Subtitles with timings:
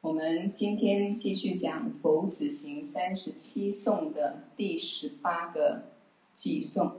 [0.00, 5.86] 我们今天继续讲《佛子行三十七颂》的第十八个
[6.32, 6.92] 偈颂。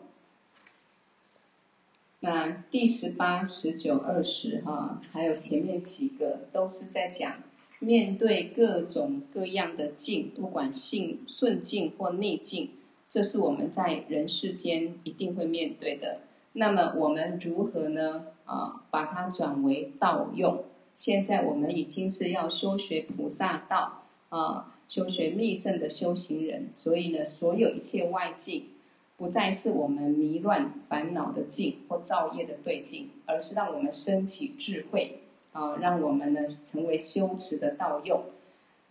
[2.20, 7.42] 那第十八、十九、二十哈，还有前面几个都是在讲
[7.80, 12.72] 面对各种各样的境，不管性顺境或逆境，
[13.08, 16.20] 这是我们在人世间一定会面对的。
[16.52, 18.26] 那么我们如何呢？
[18.44, 20.66] 啊，把它转为道用。
[21.00, 28.68] 现在我们已经是要修学菩萨道啊，修学密圣的修行人，所以呢，所有一切外境，
[29.16, 35.22] 不再是我们迷乱烦恼的境或造业的对境，而是让我们升起智慧
[35.54, 38.26] 啊，让我们呢成为修持的道用。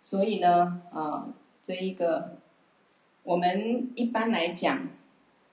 [0.01, 1.29] 所以呢，啊，
[1.63, 2.39] 这一个
[3.23, 4.89] 我们一般来讲。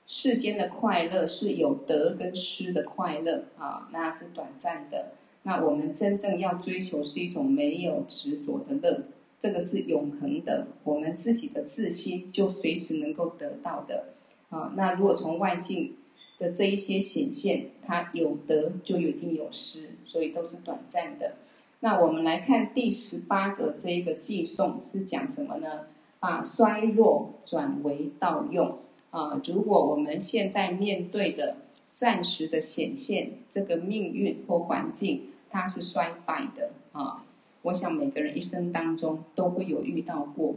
[0.07, 5.13] 世间的快乐是有得跟失的快乐啊，那是短暂的。
[5.47, 9.03] 那我们真正要追求是一种没有执着的乐，
[9.37, 10.67] 这个是永恒的。
[10.83, 14.05] 我们自己的自心就随时能够得到的
[14.49, 14.73] 啊。
[14.75, 15.97] 那如果从外境
[16.39, 21.35] 的这一些显现，它有得就一定有失，所以都是短暂的。
[21.81, 25.81] 那我们来看第十八个这一个偈颂是讲什么呢？
[26.19, 28.79] 把衰弱转为道用。
[29.11, 31.57] 啊，如果我们现在面对的
[31.93, 37.23] 暂时的显现，这个命运或环境，它是衰败的啊。
[37.61, 40.55] 我想每个人一生当中都会有遇到过，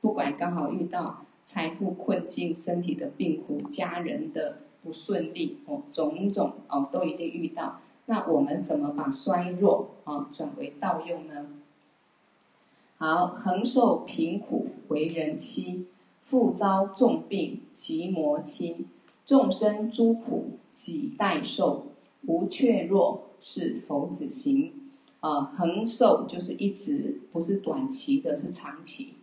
[0.00, 7.78] 不管刚好遇到财富困境、身体的病苦、家人的不顺利哦，种种哦，都一定遇到。
[8.06, 11.46] 那我们怎么把衰弱啊转为道用呢？
[12.98, 15.86] 好，恒受贫苦为人妻。
[16.22, 18.86] 复遭重病及磨亲，
[19.26, 21.86] 众生诸苦几代受，
[22.26, 24.72] 无怯弱是佛子行。
[25.20, 29.14] 啊，恒受就是一直不是短期的，是长期。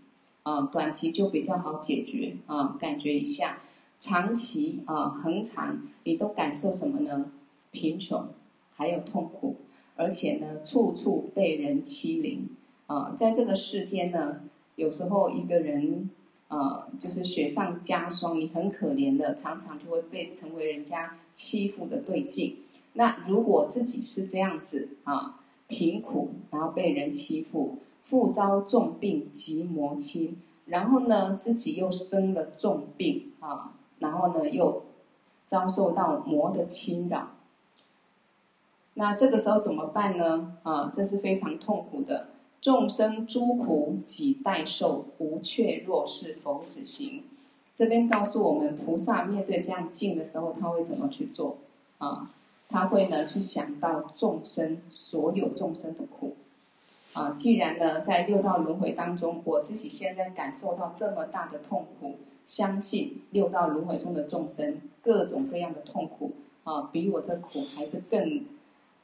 [0.43, 3.59] 啊，短期就比较好解决啊，感觉一下。
[3.99, 7.31] 长期啊，恒长，你都感受什么呢？
[7.71, 8.27] 贫穷，
[8.75, 9.55] 还有痛苦，
[9.95, 12.47] 而且呢，处处被人欺凌。
[12.85, 14.41] 啊，在这个世间呢，
[14.75, 16.09] 有时候一个人。
[16.49, 22.55] 呃，就是雪上加霜，你很可怜的，常常就会被成为人家欺负的对境。
[22.97, 30.35] 那如果自己是这样子啊，贫苦，然后被人欺负，复遭重病及磨亲，
[30.65, 34.81] 然后呢，自己又生了重病啊，然后呢，又
[35.45, 37.33] 遭受到魔的侵扰。
[38.95, 40.57] 那这个时候怎么办呢？
[40.63, 42.29] 啊，这是非常痛苦的。
[42.59, 47.23] 众生诸苦几代受，无怯弱是佛子行。
[47.75, 51.57] 这边告诉我们，菩萨面对这样境的时候，他会怎么去做？
[51.99, 52.31] 啊，
[52.69, 56.35] 他会呢去想到众生所有众生的苦。
[57.13, 66.33] 啊，既然呢在六道轮回当中，我自己现在感受到这么大的痛苦，相信六道轮回中的众生各种各样的痛苦
[66.63, 68.45] 啊，比我这苦还是更。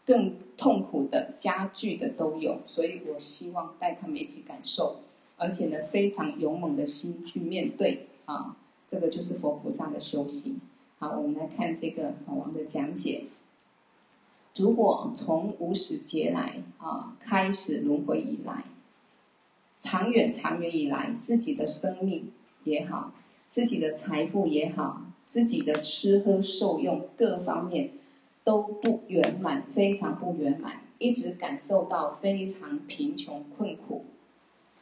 [0.06, 4.98] 更痛苦的、加剧的都有，所以我希望带他们一起感受，
[5.38, 10.60] 而且呢，非常勇猛的心去面对啊，这个就是佛菩萨的修行。
[11.00, 13.24] 好，我们来看这个法王的讲解。
[14.58, 18.64] 如果从无始劫来啊，开始轮回以来，
[19.80, 22.32] 长远长远以来，自己的生命
[22.64, 23.12] 也好，
[23.50, 27.92] 自己的财富也好，自己的吃喝受用各方面。
[28.46, 34.04] 都不圆满，非常不圆满，一直感受到非常贫穷困苦，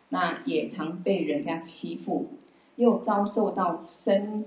[0.09, 2.29] 那也常被人家欺负，
[2.77, 4.45] 又遭受到身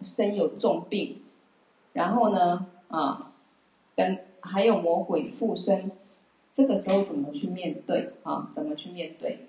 [0.00, 1.20] 身有重病，
[1.94, 3.32] 然后呢，啊，
[3.96, 5.90] 等还有魔鬼附身，
[6.52, 8.48] 这个时候怎么去面对啊？
[8.52, 9.46] 怎么去面对？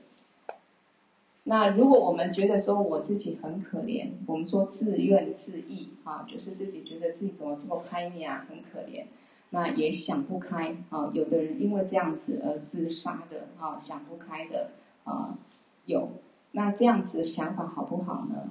[1.44, 9.05] 那如果我们觉得说我自己很可怜，我们说自怨自艾啊，就是自己觉得自己怎么这么歹命啊，很可怜，
[9.50, 11.09] 那也想不开啊。
[11.13, 14.71] 有的人因为这样子而自杀的啊，想不开的
[15.06, 15.38] 啊，
[15.86, 16.09] 有。
[16.51, 18.50] 那这样子想法好不好呢？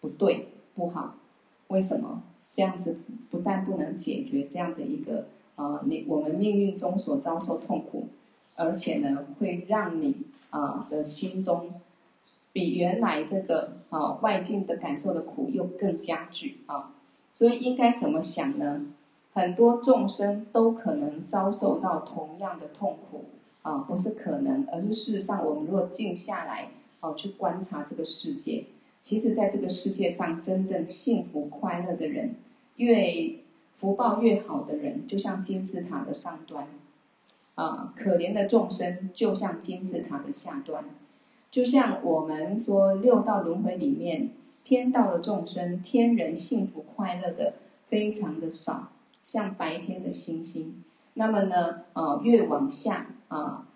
[0.00, 1.16] 不对，不好。
[1.68, 2.22] 为什么？
[2.52, 5.26] 这样子不但不能解决这样的一个
[5.56, 8.06] 啊，你我们命运中所遭受痛苦，
[8.54, 10.16] 而且呢，会让你
[10.50, 11.70] 啊的心中。
[12.52, 16.94] 比原来这个啊外境的感受的苦又更加剧啊，
[17.30, 18.86] 所以应该怎么想呢？
[19.34, 23.26] 很多众生都可能遭受到同样的痛苦
[23.60, 26.70] 啊，不是可能，而是事实上，我们如果静下来
[27.00, 28.64] 啊去观察这个世界，
[29.02, 32.36] 其实在这个世界上，真正幸福快乐的人，
[32.76, 33.36] 越
[33.76, 36.66] 福报越好的人，就像金字塔的上端，
[37.56, 40.82] 啊，可怜的众生就像金字塔的下端，
[41.50, 44.30] 就像我们说六道轮回里面，
[44.64, 47.52] 天道的众生，天人幸福快乐的
[47.84, 48.92] 非常的少，
[49.22, 50.82] 像白天的星星。
[51.12, 53.68] 那么呢，啊，越往下啊，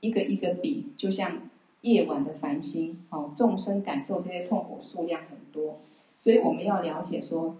[0.00, 1.38] 一个一个比，就像
[1.80, 3.02] 夜晚的繁星。
[3.08, 5.78] 哦，众生感受这些痛苦数量很多，
[6.14, 7.56] 所以我们要了解说。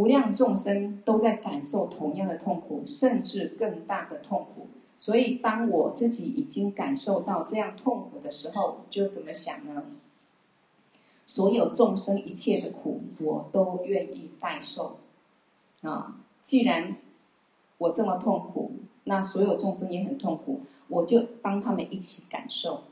[0.00, 4.68] 无量众生都在感受同样的痛苦，甚至更大的痛苦。
[4.96, 9.84] 所以，当我自己已经感受到这样痛苦的时候，就怎么想呢？
[11.26, 15.00] 所有众生一切的苦，我都愿意代受。
[15.82, 16.96] 啊，既然
[17.76, 18.72] 我这么痛苦，
[19.04, 22.84] 那所有众生也很痛苦，我就帮他们一起感受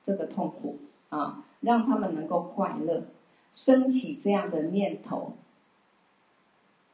[0.00, 0.76] 这个痛苦
[1.08, 3.02] 啊，让他们能够快乐，
[3.50, 5.32] 升起这样的念头。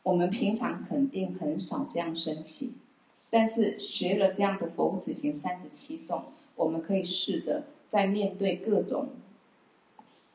[0.09, 2.73] 我们平常肯定很少这样生气，
[3.29, 6.23] 但是学了这样的佛子行三十七颂，
[6.57, 9.09] 我们可以试着在面对各种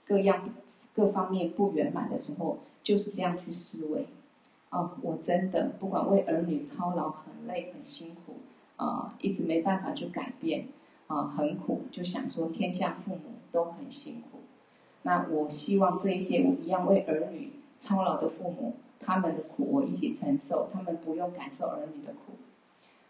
[0.06, 0.48] 各样
[0.94, 4.06] 各方面不圆满的时候，就是这样去思维。
[4.70, 8.36] 哦，我真的不管为儿女操劳很累很辛苦
[8.78, 10.68] 啊，一直没办法去改变
[11.08, 13.22] 啊，很苦，就想说天下父母
[13.52, 14.38] 都很辛苦。
[15.02, 18.76] 那我希望这一些我一样为儿女操劳的父母。
[19.04, 22.34] 他们的苦我一起承受，他们不用感受儿女的苦。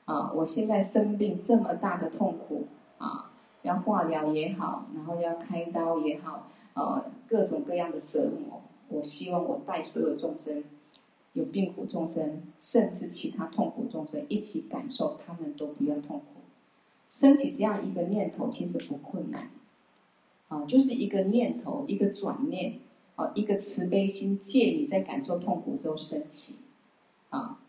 [0.05, 2.67] 啊，我现在生病这么大的痛苦
[2.97, 3.31] 啊，
[3.61, 8.61] 要化疗也好，然后要开刀也好，啊，各种各样的折磨。
[8.89, 10.63] 我希望我带所有众生，
[11.31, 16.41] 有病苦众生，甚至其他痛苦众生一起感受，他们都不要痛苦。
[17.09, 19.49] 升起这样一个念头其实不困难，
[20.49, 22.79] 啊，就是一个念头，一个转念。
[23.15, 26.55] 啊，一个慈悲心借你在感受痛苦时候升起，
[27.29, 27.59] 啊，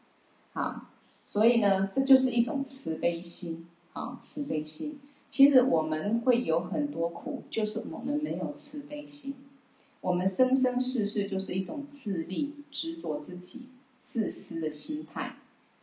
[0.55, 0.87] 好，
[1.23, 4.99] 所以呢，这就是一种慈悲心，啊，慈悲心。
[5.29, 9.35] 其实我们会有很多苦，就是我们没有慈悲心。
[10.01, 13.67] 我们生生世世就是一种自利、执着自己、
[14.03, 15.37] 自私的心态，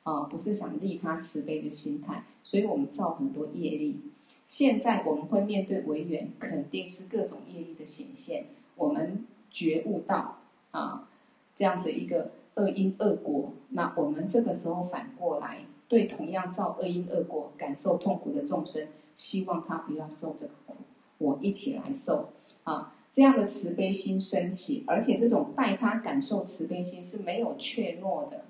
[0.03, 3.99] 啊，不是想利他慈悲的心态，所以我们造很多业力。
[4.47, 9.27] 现在我们会面对违缘，肯定是各种业力的显现，我们。
[9.51, 10.37] 觉悟到
[10.71, 11.07] 啊，
[11.53, 20.75] 这样子一个恶因恶果，那我们这个时候反过来，对同样造恶因恶果、感受痛苦的众生，希望他不要受这个苦，
[21.17, 22.29] 我一起来受
[22.63, 28.45] 啊，这样的慈悲心升起，而且这种带他感受慈悲心是没有怯懦的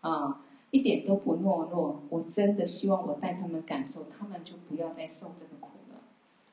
[0.00, 2.02] 啊，一点都不懦弱。
[2.08, 6.00] 我真的希望我带他们感受，他们就不要再受这个苦了，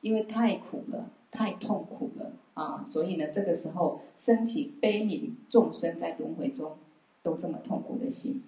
[0.02, 1.08] 因为太苦了。
[1.34, 2.82] 太痛苦了啊！
[2.84, 6.76] 所以呢，这个时候升起悲悯众生在轮回中
[7.24, 8.44] 都这么痛苦的心。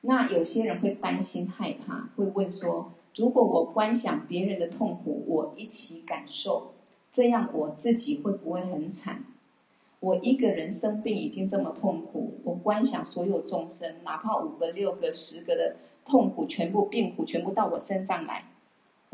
[0.00, 6.72] 那有些人会担心害怕，会问说：如果我观想别人的痛苦，我一起感受，
[7.12, 9.24] 这样我自己会不会很惨？
[10.00, 15.76] 我一个人生病已经这么痛苦，我观想所有众生，哪怕五个、六个、十个的
[16.06, 18.44] 痛苦，全部病苦全部到我身上来。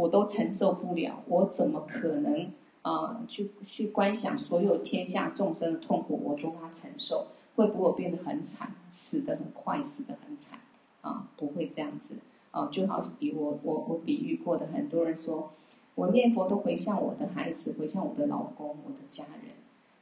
[0.00, 2.50] 我都承受不了，我怎么可能
[2.82, 10.58] 啊、去去观想所有天下众生的痛苦，我都要承受，会不会我变得很惨，死得很快，死得很惨
[11.02, 11.28] 啊？
[11.36, 12.14] 不会这样子
[12.50, 15.50] 啊，就好比我我我比喻过的，很多人说
[15.94, 19.52] 我念佛都回向我的孩子，回向我的老公，我的家人。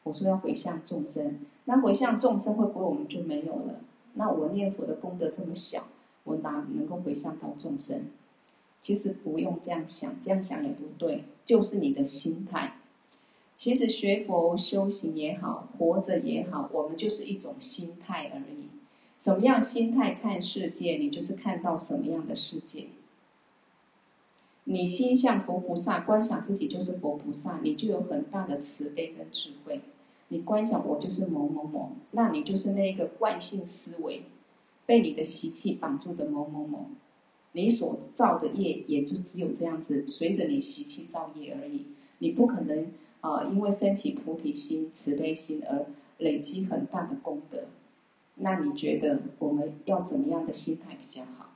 [0.04, 3.80] 我说要回向众生，那回向众生会不会我们就没有了？
[4.14, 5.82] 那我念佛的功德这么小，
[6.22, 8.04] 我哪能够回向到众生？
[8.80, 12.78] 其实不用这样想，这样想也不对，就是你的心态。
[13.56, 18.68] 其实学佛修行也好，活着也好，我们就是一种心态而已。
[19.16, 22.86] 什么样心态看世界，你就是看到什么样的世界。
[24.62, 29.80] 你心向佛菩萨，观想自己就是佛菩萨，你就有很大的慈悲跟智慧。
[30.28, 34.24] 你观想我就是某某某，那你就是那一个惯性思维，
[34.86, 36.90] 被你的习气绑住的某某某。
[37.52, 41.86] 你所造的业也就只有这样子，随着你习气造业而已。
[42.18, 42.86] 你不可能
[43.20, 45.86] 啊、因为升起菩提心、慈悲心而
[46.18, 47.66] 累积很大的功德。
[48.36, 51.52] 那你觉得我们要怎么样的心态比较好？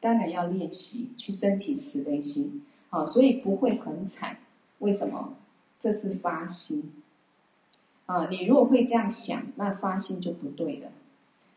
[0.00, 4.38] 当然要练习去升起慈悲心啊，所以不会很惨。
[4.80, 5.36] 为什么？
[5.78, 6.92] 这是发心
[8.06, 8.26] 啊。
[8.28, 10.90] 你如果会这样想，那发心就不对了。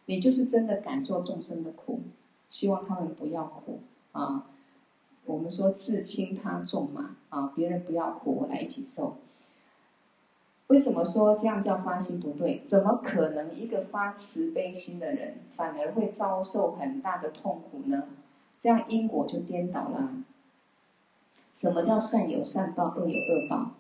[0.06, 2.02] 你就是真的感受众生的苦。
[2.50, 4.46] 希望他们不要苦啊！
[5.26, 7.48] 我们说自轻他重嘛啊！
[7.56, 9.18] 别人不要苦，我来一起受。
[10.68, 12.64] 为什么说这样叫发心不对？
[12.66, 18.04] 怎么可能一个发慈悲心的人反而会遭受很大的痛苦呢？
[18.60, 20.12] 这样因果就颠倒了。
[21.54, 23.72] 什么叫善有善报，恶有恶报？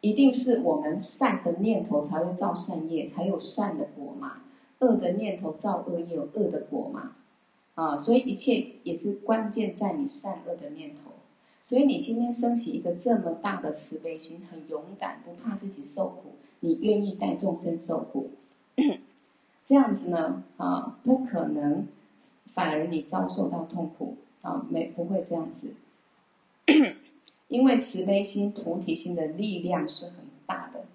[0.00, 4.40] 一定是我们善的念头才会造善业，才有善的果嘛。
[4.80, 7.16] 恶的念头造恶业，有恶的果嘛。
[7.74, 11.12] 啊，所以一切也是关键在你善恶的念头。
[11.62, 18.30] 所以你今天升起一个这么大的慈悲心，很勇敢，不怕自己受苦，你愿意带众生受苦，
[19.64, 21.86] 这样子呢，啊，不可能，
[22.44, 24.16] 反而你遭受到痛苦。
[24.42, 25.74] 啊，没不会这样子，
[27.48, 30.86] 因为慈悲心、菩提心的力量是很大的，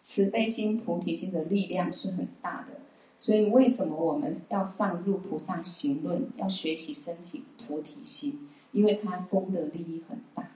[0.00, 2.74] 慈悲心、菩提心的力量是很大的，
[3.20, 8.48] 所以为什么我们要上入菩萨行论，要学习升起菩提心？
[8.72, 10.52] 因为它功德利益很大，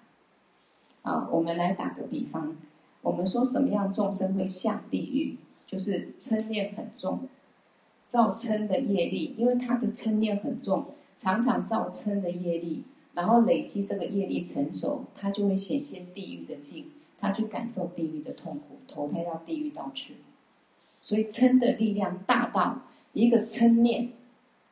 [1.02, 2.56] 啊，我们来打个比方，
[3.02, 7.28] 我们说什么样众生会下地狱，就是嗔念很重，
[8.08, 10.86] 造嗔的业力，因为他的嗔念很重，
[11.18, 16.86] 常常造嗔的业力，然后累积这个业力成熟，他就会显现地狱的境，
[17.18, 20.14] 他去感受地狱的痛苦，投胎到地狱道去。
[21.04, 22.80] 所以嗔的力量大到
[23.12, 24.08] 一个嗔念，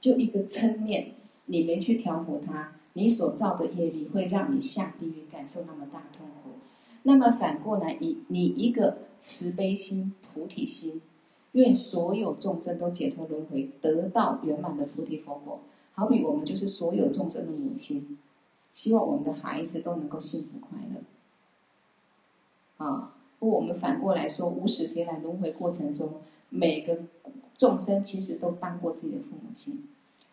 [0.00, 1.12] 就一个嗔念，
[1.44, 2.72] 你没去调伏它。
[2.94, 6.52] 你所造的业力会让你下地狱，感受那么大痛苦。
[7.02, 11.02] 那么反过来，以你一个慈悲心、菩提心，
[11.52, 15.60] 愿所有众生都解脱轮回，得到圆满的菩提佛果。
[15.92, 18.16] 好比我们就是所有众生的母亲，
[18.72, 22.86] 希望我们的孩子都能够幸福快乐。
[22.86, 26.12] 啊，不，我们反过来说，无始劫来轮回过程中，
[26.48, 26.96] 每个
[27.56, 29.82] 众生其实都当过自己的父母亲。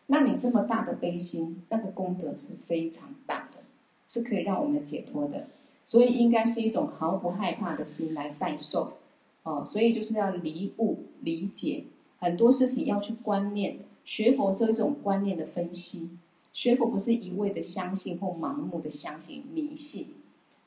[0.05, 3.63] 那你这么大的悲心，那个功德是非常大的，
[4.07, 5.47] 是可以让我们解脱的，
[5.83, 8.93] 所以应该是一种毫不害怕的心来代受，
[9.41, 11.85] 哦，所以就是要离悟理解
[12.19, 16.11] 很多事情要去观念，学佛是一种观念的分析，
[16.53, 20.09] 学佛不是一味的相信或盲目的相信迷信，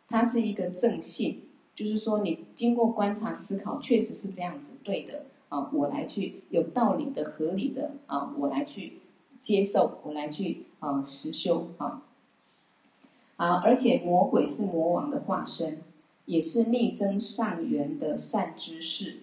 [0.09, 1.43] 它是一个正信，
[1.75, 8.99] 就是说你经过观察思考，确实是这样子对的啊，我来去有道理的合理的啊，我来去。
[9.43, 12.05] 接受我来去啊实修啊，
[13.39, 15.83] 啊，而且魔鬼是魔王的化身，
[16.27, 19.17] 也是力争上缘的善知识，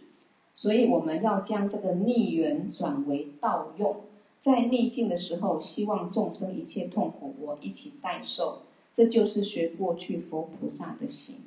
[0.53, 3.95] 所以我们要将这个逆缘转为道用，
[4.41, 8.63] 在逆境的时候，希望众生一切痛苦我一起代受，
[8.93, 11.37] 这就是学过去佛菩萨的行。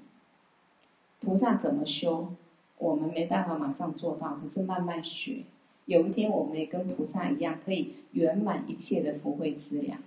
[1.22, 2.32] 菩萨怎么修，
[2.78, 5.44] 我们没办法马上做到，可是慢慢学。
[5.86, 10.00] 有一天，我们也跟菩萨一样，可以圆满一切的福慧资粮，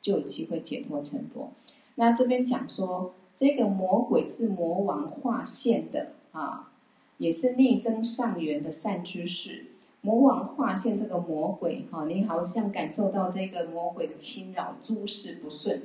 [0.00, 1.50] 就有机会解脱成佛。
[1.96, 6.70] 那这边讲说，这个魔鬼是魔王化现的啊，
[7.18, 9.66] 也是逆增上缘的善知识。
[10.00, 15.82] 魔王化现这个魔鬼，哈，你好像感受到这个魔鬼的侵扰，诸事不顺。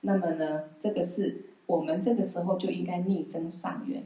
[0.00, 4.04] 那么呢，这个是我们这个时候就应该逆增上缘。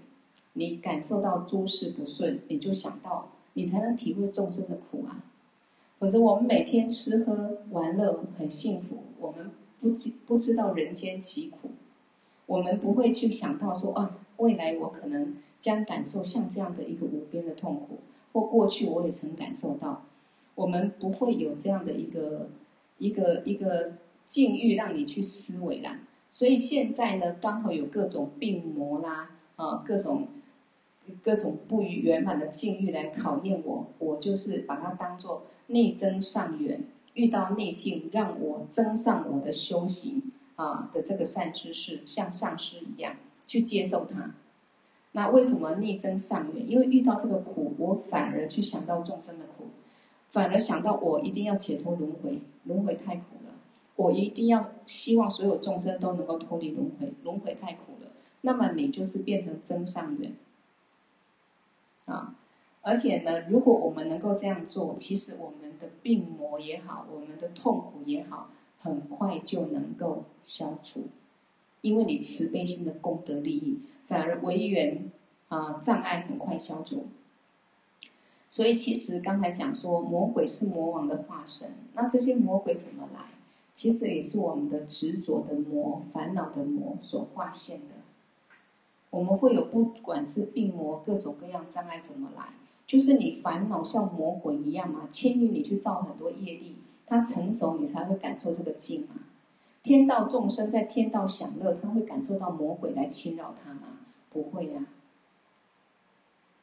[0.52, 3.31] 你感受到诸事不顺，你就想到。
[3.55, 5.25] 你才能体会众生的苦啊！
[5.99, 9.50] 否则我们每天吃喝玩乐很幸福，我们
[9.81, 11.71] 不知不知道人间疾苦，
[12.47, 17.99] 我们不会去想到说啊，未来我可能将感受像这样的一个无边的痛苦，
[18.33, 20.05] 或过去我也曾感受到，
[20.55, 22.50] 我们不会有这样的一个
[22.99, 25.99] 一个一个境遇让你去思维啦。
[26.31, 30.28] 所以现在呢，刚好有各种病魔啦，啊，各种。
[31.23, 36.85] 各种不圆圆满的境遇来考验我，我就是把它当做逆增上缘，
[37.15, 44.35] 遇到逆境让我增上我的修行啊的这个善知识，像上师一样去接受它。
[45.12, 46.69] 那为什么逆增上缘？
[46.69, 49.69] 因为遇到这个苦，我反而去想到众生的苦，
[50.31, 53.55] 反而想到我一定要解脱轮回，轮回太苦了，
[53.97, 58.12] 我一定要希望所有众生都能够脱离轮回，轮回太苦了。
[58.43, 60.33] 那么你就是变成增上缘。
[62.09, 62.35] 啊，
[62.83, 71.09] 而且呢，如果我们能够这样做，其实我们的病魔也好，我们的痛苦也好，很快就能够消除，
[71.83, 75.11] 因为你慈悲心的功德利益，反而违缘
[75.49, 77.07] 啊障碍很快消除。
[78.49, 83.27] 所以其实刚才讲说，魔鬼是魔王的化身，那这些魔鬼怎么来？
[83.75, 87.98] 其实也是我们的执着的魔、烦恼的魔所化现的。
[89.19, 92.51] 我们会有不管是病魔各种各样障碍怎么来，
[92.87, 99.17] 就是你烦恼像魔鬼一样嘛，牵引你去造很多业力，它成熟你才会感受这个境嘛。
[99.83, 103.99] 天道众生在天道享乐，他会感受到魔鬼来侵扰他吗？
[104.31, 104.87] 不会呀，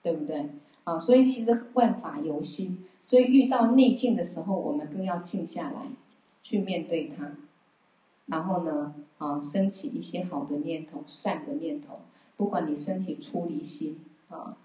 [0.02, 0.52] 对不对？
[0.86, 5.88] 啊，所以其实万法由心，所以遇到逆境的时候，我们更要静下来，
[6.42, 7.32] 去面对它，
[8.28, 12.00] 然后呢，啊，升起一些好的念头、善的念头。
[12.38, 14.00] 不管你身体出离心
[14.30, 14.58] 啊，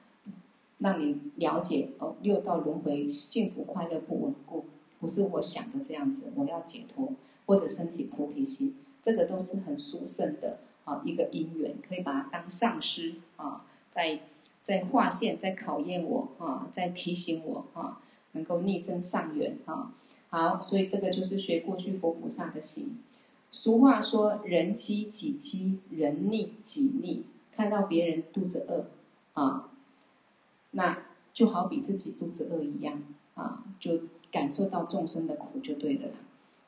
[0.79, 4.65] 让你了解哦，六道轮回幸福快乐不稳固，
[4.99, 6.33] 不是我想的这样子。
[6.35, 7.13] 我要解脱，
[7.47, 14.21] 或者身体菩提心，这个都是很殊胜的啊一个因缘，可以把它当上师啊，在
[14.63, 18.01] 在划线，在考验我啊，在提醒我啊。
[18.33, 19.93] 能够逆增上缘啊，
[20.29, 22.97] 好，所以这个就是学过去佛菩萨的行。
[23.51, 27.23] 俗话说：“人饥己饥，人逆己溺。”
[27.61, 28.87] 看到别人肚子饿
[29.35, 29.69] 啊，
[30.71, 30.97] 那
[31.35, 33.03] 就好比自己肚子饿一样
[33.35, 34.01] 啊，就
[34.33, 36.09] 感受到众生的苦就对了。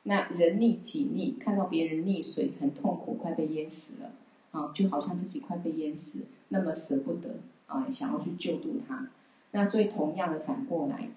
[0.03, 4.11] 那人溺己溺，看到别人溺水很痛苦，快被淹死了
[4.51, 9.09] 啊，就好像自己快被淹死，那么舍不得啊，想要去救度他。
[9.49, 11.09] 那所以同样的反过来。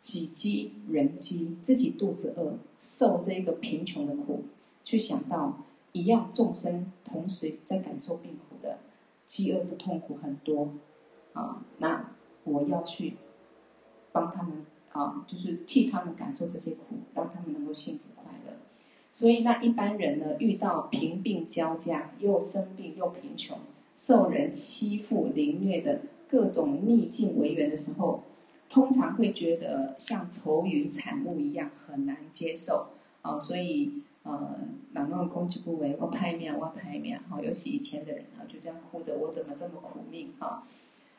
[0.00, 4.44] 己饥人饥，自己肚子饿，受这个贫穷的苦，
[4.84, 5.58] 去想到
[5.92, 8.78] 一样众生同时在感受病苦的
[9.28, 10.70] 饥饿的痛苦很多
[11.34, 12.10] 啊，那
[12.42, 13.14] 我要去
[14.10, 18.56] 帮他们啊，就是替他们感受这些苦，让他们能够幸福快乐。
[19.12, 23.56] 所以那一般人呢，遇到贫病交加，又生病又贫穷，
[23.94, 28.24] 受人欺负凌虐的各种逆境为缘的时候。
[28.70, 32.88] 通常会觉得像愁云惨雾一样很难接受
[33.22, 34.58] 啊、所以呃，
[34.92, 40.62] 哪能攻击不为我拍面我拍面好，尤其以前的人啊，就这样哭着我怎么这么苦命啊，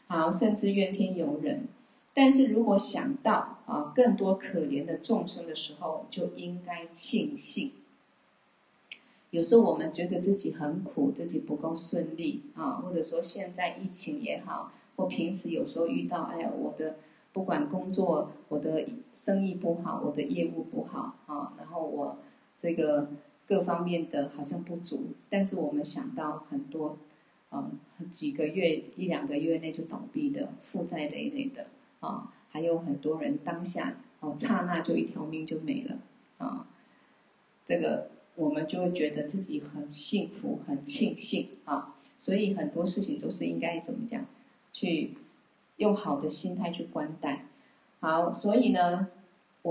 [0.05, 1.67] 好，甚至怨天尤人。
[2.13, 7.71] 但是如果想到啊更多可怜的众生的时候，就应该庆幸。
[9.31, 16.97] 有时候我们觉得自己很苦，自己不够顺利啊，或者说现在疫情也好，或平时有时候遇到哎呀我的。
[17.31, 22.17] 不管工作，我的生意不好，我的业务不好啊，然后我
[22.59, 23.09] 这个
[23.47, 26.99] 各方面的好像不足，但是我们想到很多，
[27.49, 27.71] 呃，
[28.11, 31.67] 几个月一两个月内就倒闭的，负债累累的
[32.01, 35.97] 啊，还有很多人当下哦，刹那就一条命就没了
[36.37, 36.67] 啊，
[37.63, 44.25] 这个我们就会觉得自己很幸福，很庆幸啊，所以很多事情都是应该怎么讲
[44.71, 45.15] 去。
[45.79, 47.45] 用好的心态去观待，
[48.01, 49.07] 好，所以呢，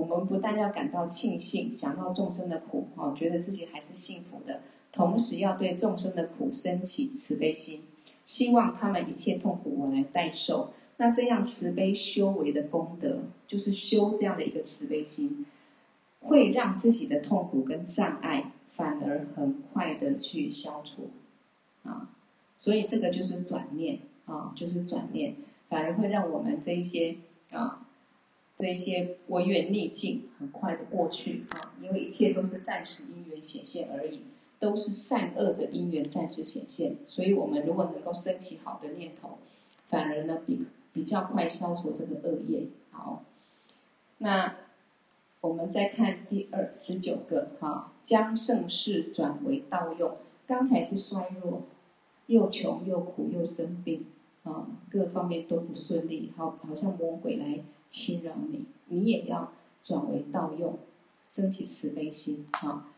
[0.01, 4.61] 我们不但要感到庆幸，想到众生的苦，哦，觉得自己还是幸福的，
[4.93, 7.83] 同时要对众生的苦升起慈悲心，
[8.25, 10.73] 希望他们一切痛苦我来代受。
[10.99, 15.47] 那这样慈悲修为的功德，就是修这样的一个慈悲心，
[16.21, 21.11] 会让自己的痛苦跟障碍反而很快的去消除，
[21.83, 22.11] 啊，
[22.55, 25.35] 所以这个就是转念，啊，就是转念。
[25.69, 27.19] 反而会让我们这一些
[27.51, 27.87] 啊，
[28.59, 34.23] 这一些违缘逆境很快的过去啊，因为一切都是暂时因缘显现而已，
[34.59, 39.39] 都是善恶的因缘暂时显现，所以我们如果能够升起好的念头，
[39.87, 42.67] 反而呢比比较快消除这个恶业。
[42.91, 43.23] 好，
[44.19, 44.57] 那
[45.41, 51.63] 我们再看第二十九个哈，将盛世转为盗用，刚才是衰弱，
[52.27, 54.05] 又穷又苦又生病。
[54.45, 60.79] 啊，各方面都不顺利，好，好像魔鬼来侵扰你，你也要转为盗用，
[61.27, 62.89] 升起慈悲心，啊，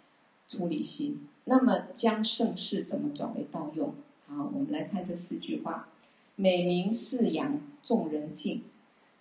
[0.48, 1.26] 出离心。
[1.44, 3.94] 那么将盛世怎么转为盗用？
[4.26, 5.88] 好，我们来看这四句话：
[6.36, 8.62] 美名四扬众人敬，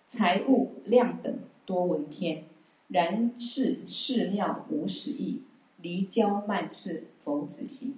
[0.06, 2.44] 财物量等多闻天，
[2.88, 5.44] 然是寺庙无实义，
[5.80, 7.94] 离交慢事佛子行。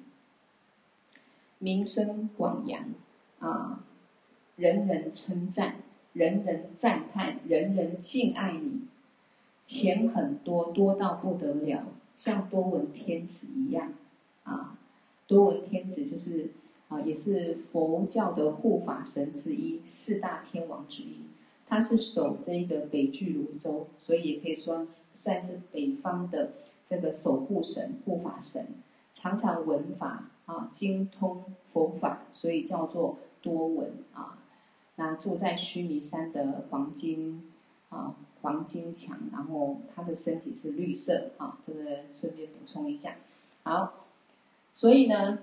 [1.59, 2.95] 名声广扬
[3.41, 3.85] 啊。
[4.57, 5.77] 人人称赞，
[6.13, 8.83] 人人赞叹，人人敬爱你，
[9.65, 11.85] 钱很多，多到不得了，
[12.17, 13.95] 像多闻天子一样
[14.45, 14.79] 啊！
[15.27, 16.51] 多闻天子就是
[16.89, 21.17] 啊，也是佛教的护法神之一，四大天王之一。
[21.67, 26.51] 他是守这个北俱芦洲，所以也可以说算是北方的
[26.85, 28.67] 这个守护神、护法神，
[29.15, 34.39] 常常闻法啊，精通佛法，所以叫做多闻啊。
[35.03, 37.43] 那住在须弥山的黄金
[37.89, 43.17] 啊，黄金墙，然后他的身体是绿色啊，这个顺便补充一下。
[43.65, 44.07] 好，
[44.73, 45.41] 所以呢，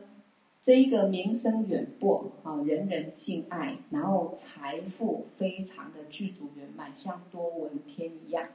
[0.62, 8.48] 这一个名声远播啊，人人敬爱，然后财富非常的具足圆满，像多闻天一样，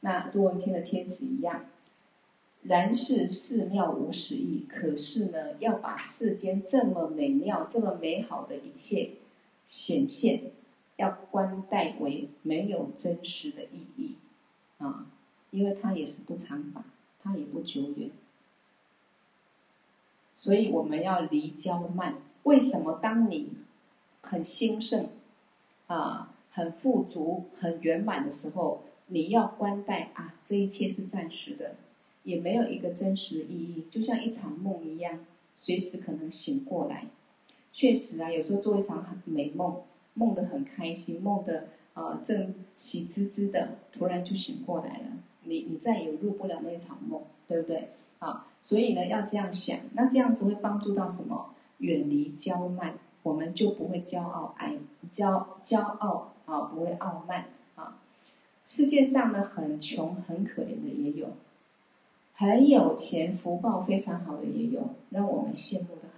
[0.00, 1.66] 那多闻天的天子一样。
[2.62, 9.10] 然是寺庙无实意，可是呢，要把世间这么美妙、这么美好的一切。
[9.70, 10.50] 显现
[10.96, 14.16] 要观待为没有真实的意义
[14.78, 15.06] 啊，
[15.52, 16.82] 因为它也是不常法
[17.20, 18.10] 它也不久远。
[20.34, 22.16] 所以我们要离焦慢。
[22.42, 23.50] 为什么当你
[24.22, 25.10] 很兴盛
[25.86, 31.76] 啊、很富足、很圆满的时候，你要观待啊，这一切是暂时的，
[32.24, 35.24] 也没有一个真实的意义，就像一场梦一样，
[35.56, 37.06] 随时可能醒过来。
[37.72, 39.82] 确实啊，有时候做一场很美梦，
[40.14, 45.04] 梦得很开心，梦得啊正喜滋滋的，突然就醒过来了，
[45.44, 47.90] 你你再也入不了那场梦，对不对？
[48.18, 51.54] 啊，所以呢，要这样想，那这样子会帮助到什么？
[51.78, 54.76] 远离骄慢，我们就不会骄傲爱
[55.10, 57.98] 骄骄傲啊，不会傲慢啊。
[58.64, 61.28] 世界上呢，很穷很可怜的也有，
[62.34, 66.09] 很有钱福报非常好的也有，让我们羡慕的。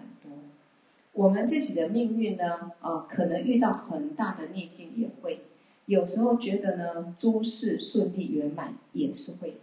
[1.13, 5.43] 我们自己的命运呢，啊，可能遇到很大的逆境也会，
[5.87, 9.59] 有时候觉得呢，诸事顺利圆满也是会。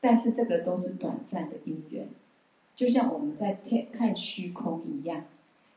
[0.00, 2.08] 但是这个都是短暂的因缘，
[2.74, 5.24] 就像我们在天看虚空一样，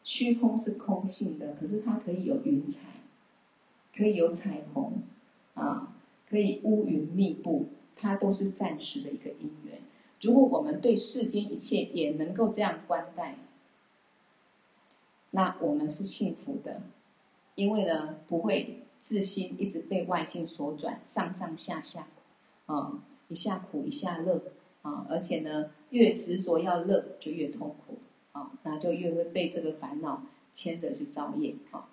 [0.03, 2.85] 虚空是空性的，可是它可以有云彩，
[3.95, 4.93] 可以有彩虹，
[5.55, 5.95] 啊，
[6.29, 9.79] 可以乌云密布，它都是暂时的一个因缘。
[10.21, 13.35] 如果我们对世间一切也能够这样观待，
[15.35, 16.81] 那我们是幸福的，
[17.55, 22.07] 因为呢，不会自心一直被外境所转，上上下下，
[22.65, 23.03] 啊。
[23.27, 24.39] 一下苦一下乐
[24.83, 27.97] 啊，而且呢，越执着要乐就越痛苦
[28.33, 30.21] 啊，那就越会被这个烦恼
[30.51, 31.89] 牵着去造业啊。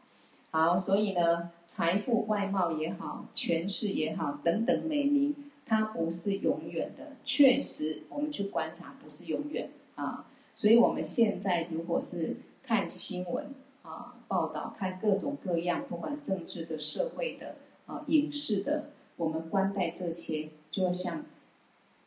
[0.51, 7.17] 好，所以呢，财富、外貌也好，权势也好，等等美名，它不是永远的。
[7.25, 10.27] 确实，我们去观察不是永远啊。
[10.55, 13.47] 所以我们现在如果是看新闻
[13.83, 20.51] 啊，报道，看各种各样，不管政治的、社会的啊、影视的，我们观待这些。
[20.71, 21.27] 就像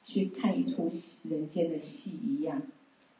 [0.02, 2.63] 去看一出戏，人间的戏一样，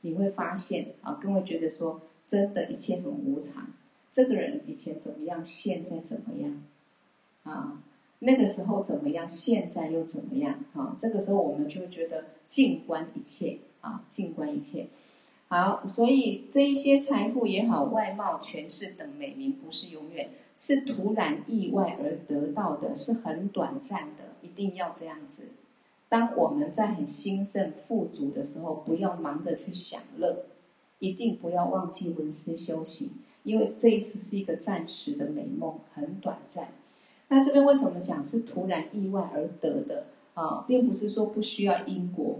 [0.02, 3.68] 你会发现啊，更会觉得说，真的，一切很无常。
[4.12, 6.64] 这个人以前怎么样，现在怎么样？
[7.44, 7.84] 啊，
[8.20, 10.64] 那个时候怎么样，现在又怎么样？
[10.74, 14.88] 啊，这个时候我们就觉得静观一切啊，静观一切。
[15.48, 24.24] 好，所以这一些财富也好，外貌、权势等美名，不是永远，是突然意外而得到的，是很短暂的。
[24.42, 25.44] 一定要这样子。
[26.10, 30.46] 当我们在很兴盛富足的时候，不要忙着去享乐，
[31.00, 33.12] 一定不要忘记闻思修行，
[33.44, 36.70] 因为这一次是一个暂时的美梦，很短暂。
[37.28, 40.66] 那这边为什么讲是突然意外而得的啊？
[40.68, 42.40] 并不是说不需要因果。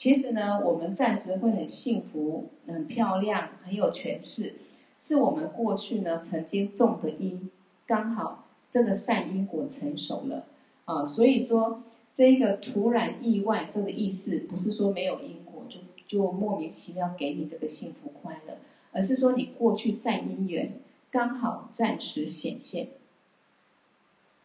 [0.00, 4.54] 其实呢，我们暂时会很幸福、很漂亮、很有权势，
[4.98, 7.50] 是我们过去呢曾经种的因，
[7.84, 10.46] 刚好这个善因果成熟了。
[10.86, 11.82] 啊，所以说
[12.14, 18.56] 这个突然意外这个意思，不是说没有因果就就莫名其妙给你这个幸福快乐，
[18.92, 22.88] 而是说你过去善因缘刚好暂时显现，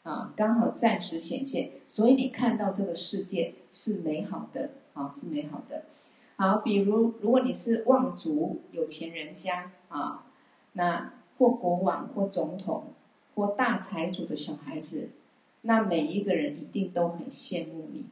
[0.04, 5.84] 啊，刚好暂时显现，所以你看到这个世界是美好的，啊，是美好的。
[6.38, 10.26] 好，比如如果你是望族有钱人家啊，
[10.74, 12.86] 那或国王或总统
[13.36, 15.10] 或大财主的小孩子。
[15.68, 18.06] 那每一个人一定都很羡慕你。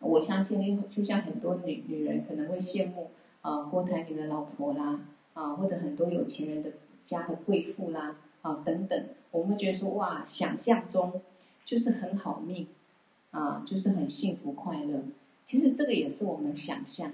[0.00, 5.00] 我相信，就像很多女女人可能会羡慕啊郭台铭的老婆啦，
[5.32, 6.72] 啊或者很多有钱人的
[7.06, 11.22] 家的贵妇啦，啊等等，我们会觉得说哇，想象中
[11.64, 12.68] 就是很好命，
[13.30, 15.02] 啊就是很幸福快乐。
[15.46, 17.12] 其实这个也是我们想象。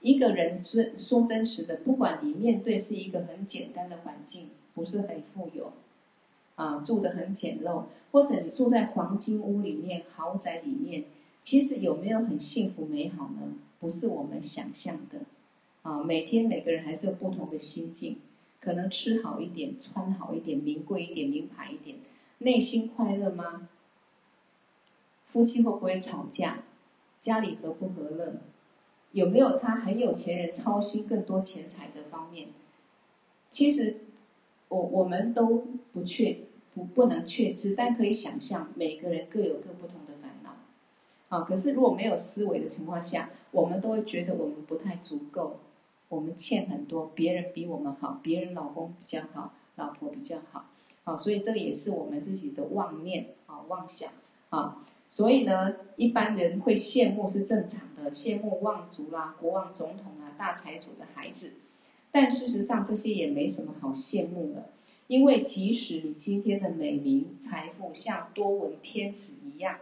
[0.00, 5.72] 一个人说说真实的，不管你面对是一个很简单的环境，不是很富有。
[6.56, 11.04] 啊，住得很简陋，或者你住在黄金屋里面、豪宅里面，
[11.40, 13.52] 其实有没有很幸福美好呢？
[13.78, 15.20] 不是我们想象的。
[15.82, 18.16] 啊，每天每个人还是有不同的心境，
[18.60, 21.98] 可能吃好一点、穿好一点、名贵一点、名牌一点，
[22.38, 23.68] 内心快乐吗？
[25.28, 26.64] 夫妻会不会吵架？
[27.20, 28.34] 家里和不和乐？
[29.12, 32.48] 有没有他很有钱人操心更多钱财的方面？
[33.48, 34.00] 其实，
[34.68, 36.40] 我我们都不确。
[36.74, 40.50] 不不能确知，但可以想象，每个人各有各不同的烦恼。
[41.28, 45.58] 啊，可是如果没有思维的情况下，我们都会觉得我们不太足够，
[46.08, 50.66] 我们欠很多，别人比我们好，别人老公比较好，老婆比较好。
[51.02, 54.12] 啊，所以这个也是我们自己的妄念啊，妄想
[54.50, 54.84] 啊。
[55.08, 61.52] 所以呢，一般人会羡慕是正常的，羡慕望族啦、国王、总统啊、大财主的孩子。
[62.10, 64.70] 但事实上，这些也没什么好羡慕的。
[65.06, 69.78] 因为即使你今天的美名、财富像多闻天子一样，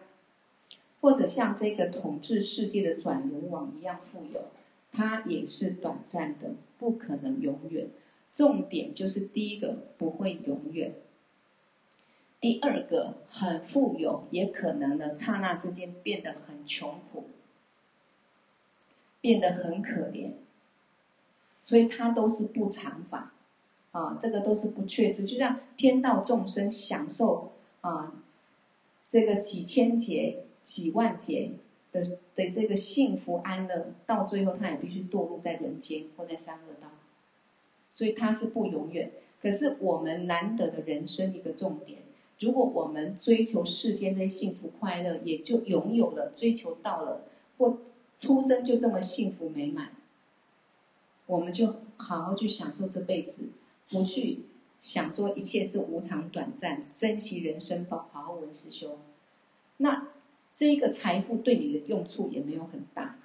[1.00, 4.42] 或者像这个统治世界的转轮王一样富有，
[4.92, 7.88] 它也是短暂的，不可能永远。
[8.30, 10.92] 重点就是第一个不会永远，
[12.40, 17.25] 第二个很富有，也可能的刹那之间变得很穷苦，
[19.20, 20.33] 变得很可怜，
[21.62, 23.33] 所以它都是不常法
[23.92, 25.25] 啊，这个都是不确知。
[25.25, 28.22] 就像天道众生享受啊，
[29.07, 31.53] 这个几千劫、几万劫
[31.90, 32.03] 的
[32.35, 36.88] 的这个幸福安乐，到最后他也必须堕入在人间或在三恶道。
[37.94, 42.01] 所以它是不永远，可是我们难得的人生一个重点，
[42.38, 47.22] 如果我们追求世间的幸福快乐，也就拥有了，追求到了，
[47.59, 47.79] 或
[48.18, 49.92] 出生就这么幸福美满，
[51.27, 53.49] 我们就好好去享受这辈子，
[53.88, 54.40] 不去
[54.81, 58.99] 想说一切是无常短暂，珍惜人生宝，好好闻思修，
[59.79, 60.09] 那
[60.55, 63.18] 这个财富对你的用处也没有很大，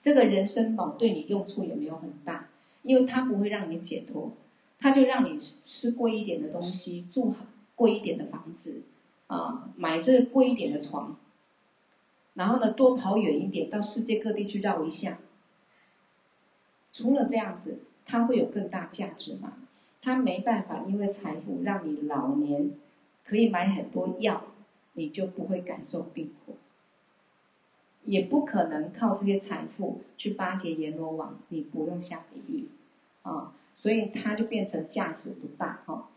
[0.00, 2.48] 这个人生宝对你用处也没有很大。
[2.82, 4.32] 因为它不会让你解脱，
[4.78, 7.44] 它就让你吃贵一点的东西，住好
[7.80, 8.82] 贵一点的房子，
[9.26, 11.16] 啊，买这个贵一点的床，
[12.34, 15.18] 然后呢，多跑远一点，到世界各地去绕一下。
[16.92, 19.54] 除了这样子，它会有更大价值吗？
[20.02, 22.72] 它没办法，因为财富让你老年
[23.24, 24.44] 可以买很多药，
[24.92, 26.56] 你就不会感受病苦。
[28.04, 32.68] 也不可能靠这些财富去巴结阎罗王，你不用下地狱，
[33.22, 36.08] 啊，所以它就变成价值不大哈。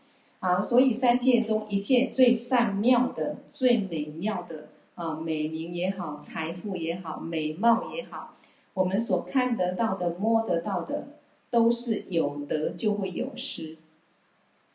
[0.44, 8.34] 好，所以三界中一切最善妙的、最美妙的啊，美名也好，财富也好，美貌也好，
[8.74, 11.08] 我们所看得到的、摸得到的，
[11.48, 13.78] 都是有得就会有失，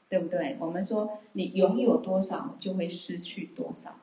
[0.10, 0.58] 对不对？
[0.60, 3.96] 我们说你拥有多少，就会失去多少。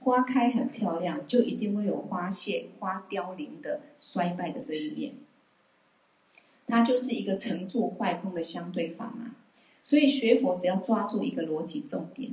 [0.00, 5.12] 花开很漂亮，就一定会有花谢、花凋零的衰败的这一面。
[6.66, 9.36] 它就是一个成住坏空的相对法嘛。
[9.82, 12.32] 所以学佛只要抓住一个逻辑重点，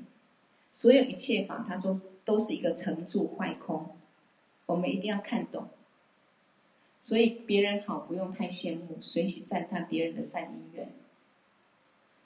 [0.71, 3.89] 所有一切法，他说都是一个成住坏空，
[4.67, 5.67] 我们一定要看懂。
[7.01, 10.91] 所以别人好不用太羡慕，随喜赞叹别人的善因缘。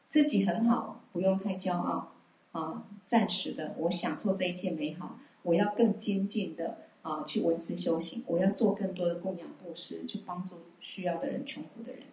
[0.08, 2.12] 自己很好不用太骄傲
[2.52, 5.20] 啊，暂时的，我享受这一切美好。
[5.44, 8.24] 我要更精进的啊，去闻思修行。
[8.28, 12.04] 我要做更多的供养布施，去帮助需要的人、穷苦的人。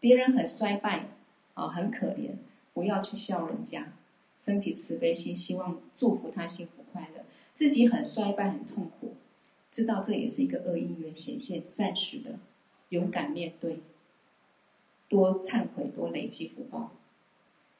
[0.00, 1.08] 别人很衰败
[1.54, 2.30] 啊，很可怜，
[2.74, 3.92] 不要去笑人家，
[4.38, 7.24] 升起慈悲心，希望祝福他幸福快乐。
[7.52, 9.14] 自己很衰败、很痛苦，
[9.70, 12.38] 知道这也是一个恶因缘显现，暂时的，
[12.88, 13.80] 勇敢面对，
[15.08, 16.92] 多忏悔，多累积福报。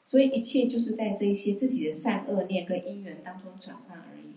[0.03, 4.33] 所以一切就是在这一些自己的善恶念跟因缘当中转换而已。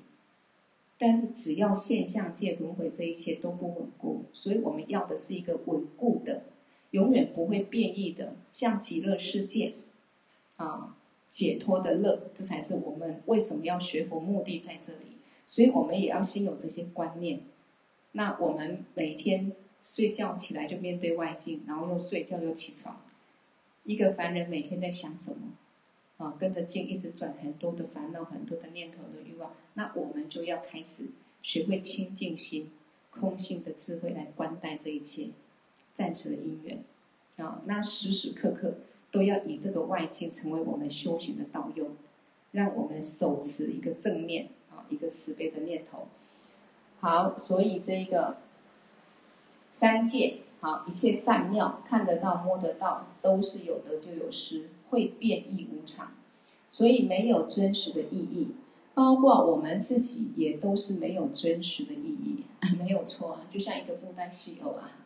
[0.96, 6.44] 但是只要现象界轮回这一切都不稳固，所以我们要的是一个稳固的、
[6.96, 9.74] 永远不会变异的，像极乐世界
[10.56, 10.96] 啊，
[11.28, 15.18] 解脱的乐，这才是我们为什么要学佛目的在这里。
[15.46, 17.40] 所以我们也要先有这些观念。
[18.12, 22.98] 那我们每天睡觉起来就面对外境，然后又睡觉又起床。
[23.84, 25.52] 一个凡人每天在想什么？
[26.16, 29.52] 啊，跟着境一直转，很多的烦恼，很多的念头的欲望。
[29.74, 31.10] 那我们就要开始
[31.42, 32.70] 学会清净心、
[33.10, 35.28] 空性的智慧来观待这一切
[35.96, 36.84] 暂时的因缘。
[37.38, 38.74] 啊，那时时刻刻
[39.10, 41.88] 都要以这个外境成为我们修行的道用，
[42.52, 46.08] 让我们手持一个正念啊，一个慈悲的念头。
[47.00, 48.36] 好，所以这一个
[49.70, 50.40] 三界。
[50.58, 56.12] 好，一切善妙，看得到、摸得到，都是有得就有失，会变异无常，
[56.70, 58.54] 所以没有真实的意义。
[58.94, 62.44] 包括我们自己，也都是没有真实的意义，
[62.78, 63.42] 没有错啊。
[63.52, 65.05] 就像一个布袋戏偶啊，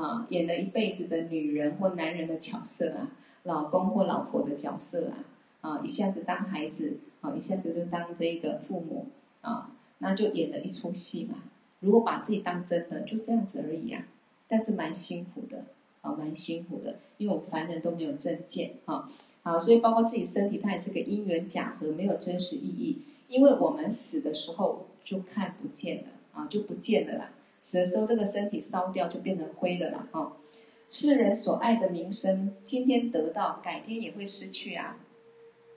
[0.00, 3.10] 啊，演了一辈子的女人或男人的角色啊，
[3.42, 5.24] 老公或老婆的角色啊，
[5.60, 9.06] 啊，一下子当孩子，啊，一下子就当这个父母，
[9.42, 11.42] 啊，那就演了一出戏嘛。
[11.80, 14.06] 如果把自己当真的，就这样子而已啊。
[14.48, 15.64] 但是蛮辛苦的，
[16.00, 19.06] 啊，蛮辛苦的，因为我们凡人都没有正见，啊，
[19.42, 23.02] 好，所以包括自己身体，它也是个因缘假合，没有真实意义。
[23.28, 27.30] 因为我们死的时候就看不见了，啊，就不见了啦。
[27.60, 30.32] 死的时候，这个身体烧掉就变成灰的了啦，啊。
[30.88, 34.98] 世人所爱的名声，今天得到，改天也会失去啊，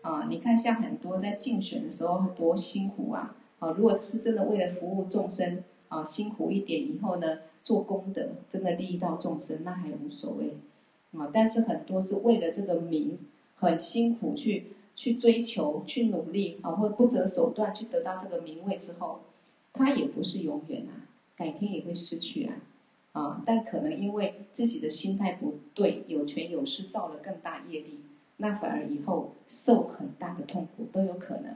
[0.01, 7.39] 啊，你看像很多在竞选的时候多辛苦啊，啊，如果是真的为了服务众生，啊，辛苦一点以后呢？
[7.63, 10.57] 做功德，真的利益到众生，那还无所谓
[11.17, 11.29] 啊！
[11.31, 13.17] 但是很多是为了这个名，
[13.55, 19.21] 很辛苦去去追求、去努力啊，或不择手段去得到这个名位之后，
[19.71, 22.55] 它也不是永远啊，改天也会失去啊，
[23.13, 27.99] 啊，但可能因为自己的心态不对，有权有势，造了更大业力，
[28.37, 31.55] 那反而以后受很大的痛苦都有可能。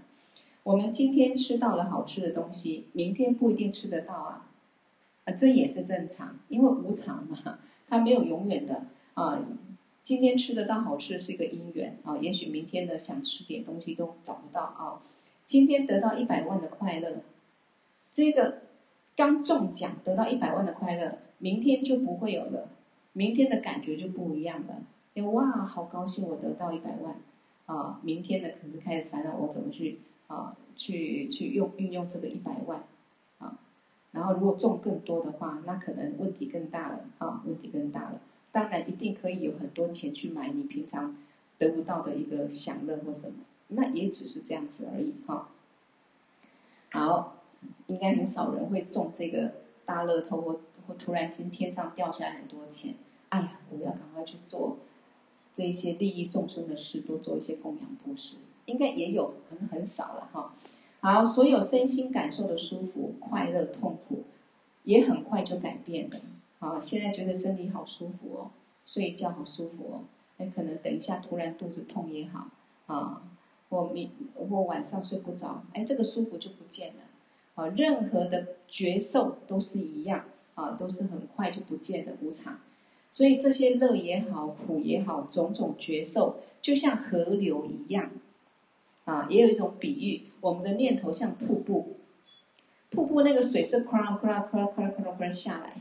[0.63, 4.49] 我们今天吃到了好吃的东西，明天不一定吃得到啊，
[5.25, 9.39] 啊，这也是正常，因为无常嘛， 它没有永远的啊。
[10.03, 15.01] 今天吃得到好吃的是一个因缘啊，也许明天呢想吃点东西都找不到啊。
[15.45, 17.21] 今天得到一百万的快乐，
[18.11, 18.61] 这个
[19.17, 22.69] 刚中奖得到一百万的快乐，明天就不会有了，
[23.11, 25.23] 明天的感觉就不一样了。
[25.31, 27.15] 哇，好高兴我得到一百万
[27.65, 27.99] 啊！
[28.01, 29.99] 明天呢可是开始烦恼我怎么去。
[30.27, 32.83] 啊，去去用运用这个一百万，
[33.37, 33.57] 啊，
[34.11, 38.19] 然后如果中更多的话，那可能问题更大了啊，问题更大了。
[38.51, 41.15] 当然一定可以有很多钱去买你平常
[41.57, 43.35] 得不到的一个享乐或什么，
[43.69, 45.47] 那也只是这样子而已哈。
[46.91, 47.36] 好，
[47.87, 49.53] 应该很少人会中这个
[49.85, 52.95] 大乐透或或突然间天上掉下来很多钱，
[53.29, 54.77] 哎呀，我要赶快去做
[55.53, 58.37] 这一些利益众生的事，多做一些供养布施。
[58.65, 60.53] 应该也有，可是很少了哈。
[60.99, 64.23] 好，所有身心感受的舒服、快乐、痛苦，
[64.83, 66.17] 也很快就改变了。
[66.59, 68.51] 啊，现在觉得身体好舒服哦，
[68.85, 70.03] 睡一觉好舒服哦。
[70.37, 72.47] 哎，可能等一下突然肚子痛也好
[72.87, 73.21] 啊，
[73.69, 74.11] 或明
[74.49, 77.03] 或晚上睡不着，哎，这个舒服就不见了。
[77.57, 80.23] 啊，任何的觉受都是一样
[80.55, 82.61] 啊，都是很快就不见的无常。
[83.11, 88.11] 所以这些乐也好，苦也好，种种觉受，就像河流一样。
[89.05, 91.95] 啊，也有一种比喻，我们的念头像瀑布，
[92.89, 95.77] 瀑布那个水是哗啦哗啦哗啦哗啦哗啦哗啦下来，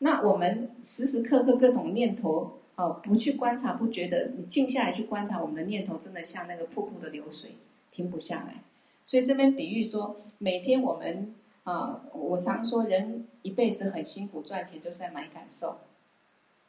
[0.00, 7.52] 那我们时时刻刻各种念头，哦，不去观察，不觉得，你静下来去观察，我们的念头真的像那个瀑布的流水，
[7.90, 8.62] 停不下来。
[9.04, 11.34] 所以这边比喻说，每天我们
[11.64, 15.78] 啊，我常说人一辈子很辛苦赚钱，就是在买感受，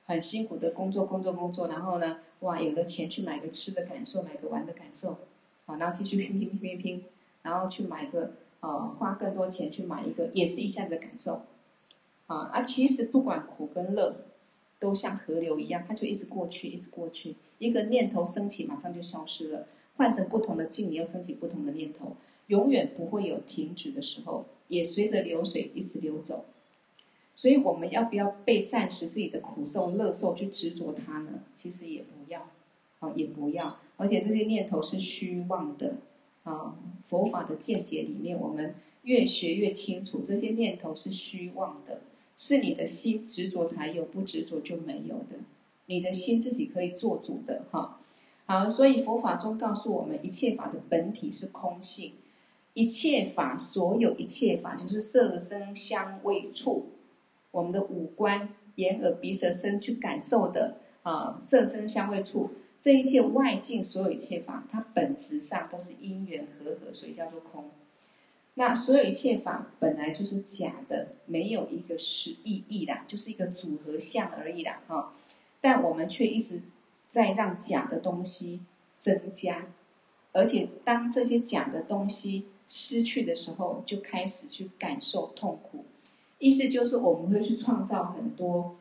[0.06, 5.18] 很辛苦的工作工作工作，然后呢，哇，有了钱去买个吃的感受，买个玩的感受。
[5.80, 7.06] 然后继续拼拼拼拼拼，
[7.44, 11.44] 然后去买个呃，花更多钱去买一个，也是一下子的感受，
[12.28, 12.62] 啊啊！
[12.62, 14.18] 其实不管苦跟乐，
[14.80, 17.38] 都像河流一样，它就一直过去，一直过去。
[17.60, 19.68] 一个念头升起，马上就消失了。
[20.02, 22.16] 换成不同的境，你又升起不同的念头，
[22.48, 26.46] 永远不会有停止的时候，也随着流水一直流走。
[27.36, 31.44] 所以我们要不要被暂时自己的苦受、乐受去执着它呢？
[31.54, 32.50] 其实也不要，
[32.98, 33.78] 啊，也不要。
[33.98, 35.98] 而且这些念头是虚妄的，
[36.46, 36.76] 啊，
[37.08, 42.02] 佛法的见解里面，我们越学越清楚，这些念头是虚妄的，
[42.36, 45.36] 是你的心执着才有，不执着就没有的。
[45.86, 48.01] 你的心自己可以做主的，哈。
[48.52, 52.16] 好，所以佛法中告诉我们，一切法的本体是空性，
[52.74, 56.88] 一切法，所有一切法就是色声香味触，
[57.52, 62.50] 我们的五官眼耳鼻舌身去感受的啊，色声香味触。
[62.82, 67.70] 这一切外境，所有一切法，它本质上都是因缘和合，所以叫做空。
[68.56, 75.14] 那所有一切法本来就是假的，没有一个实意义啦，就是一个组合相而已啦，哈。
[75.62, 76.60] 但我们却一直
[77.12, 78.62] 再让假的东西
[78.98, 79.68] 增加，
[80.32, 85.84] 而且当这些假的东西失去的时候，就开始去感受痛苦。
[86.40, 88.78] 意思就是我们会去创造很多。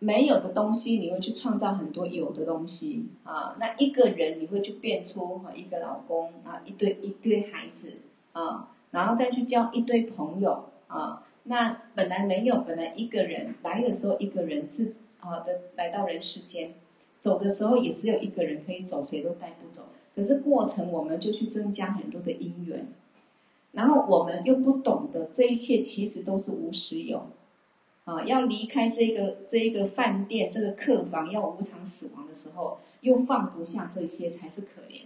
[0.00, 3.54] 没有的东西，你会去创造很多有的东西啊。
[3.60, 7.98] 那一个人，你会去变出一个老公啊，一堆一堆孩子
[8.32, 11.22] 啊，然后再去交一堆朋友啊。
[11.44, 14.92] 那本来没有，本来一个人来的时候，一个人自
[15.24, 16.74] 啊的来到人世间，
[17.18, 19.86] 走的时候也只有一个人可以走，谁都带不走。
[20.14, 22.86] 可是过程，我们就去增加很多的因缘，
[23.72, 27.26] 然后我们又不懂得这一切其实都是无实有。
[28.04, 35.04] 啊，要离开这个这一个饭店，这个客房，要无常死亡的时候，又放不下这些，才是可怜。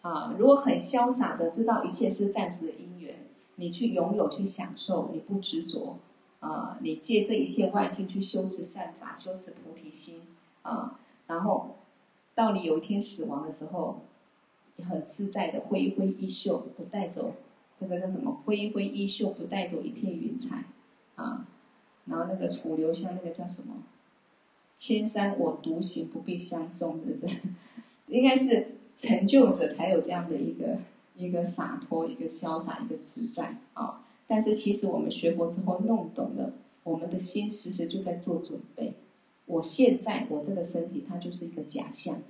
[0.00, 5.98] 啊，如果很潇洒的知道一切是暂时的因缘，你去拥有，去享受，你不执着，
[6.40, 10.22] 啊，你借这一切外境去修持善法，修持菩提心，
[10.62, 11.76] 啊，然后
[12.34, 14.02] 到你有一天死亡的时候，
[14.76, 17.34] 你很自在的挥一挥衣袖，不带走
[17.80, 18.40] 那个叫什么？
[18.44, 20.64] 挥一挥衣袖，不带走一片云彩。
[21.16, 21.44] 啊，
[22.06, 23.74] 然后那个楚留香那个叫什么？
[24.76, 27.40] 千山我独行，不必相送，是不是？
[28.06, 30.78] 应该是成就者才有这样的一个
[31.16, 34.04] 一个洒脱、一个潇洒、一个自在啊。
[34.28, 36.52] 但是其实我们学佛之后弄懂了，
[36.84, 38.92] 我们的心时时就在做准备。
[39.46, 42.22] 我现在我这个身体它就是一个假象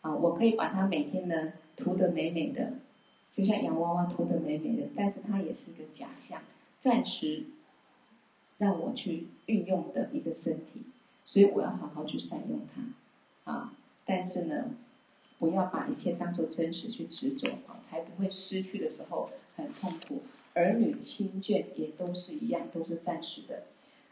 [0.00, 2.74] 啊，我可以把它每天呢涂得美美的
[3.30, 6.42] 就像洋娃娃涂得美美的，但是它也是一个假象，
[6.78, 7.44] 暂时
[8.56, 10.82] 让我去运用的一个身体，
[11.24, 13.72] 所以我要好好去善用它，啊！
[14.04, 14.70] 但是呢，
[15.38, 20.22] 不要把一切当做真实去执着啊，才不会失去的时候很痛苦。
[20.58, 23.62] 儿女亲眷也都是一样，都是暂时的。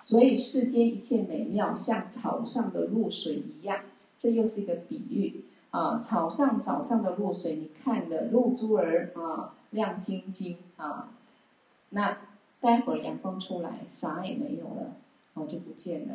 [0.03, 3.81] 所以世间一切美妙，像草上的露水一样，
[4.17, 5.45] 这又是一个比喻。
[5.71, 11.13] 啊，草上早上的露水，你看的露珠儿啊，亮晶晶啊。
[11.91, 12.17] 那
[12.61, 14.97] 待会儿阳光出来，啥也没有了，
[15.35, 16.15] 哦，就不见了。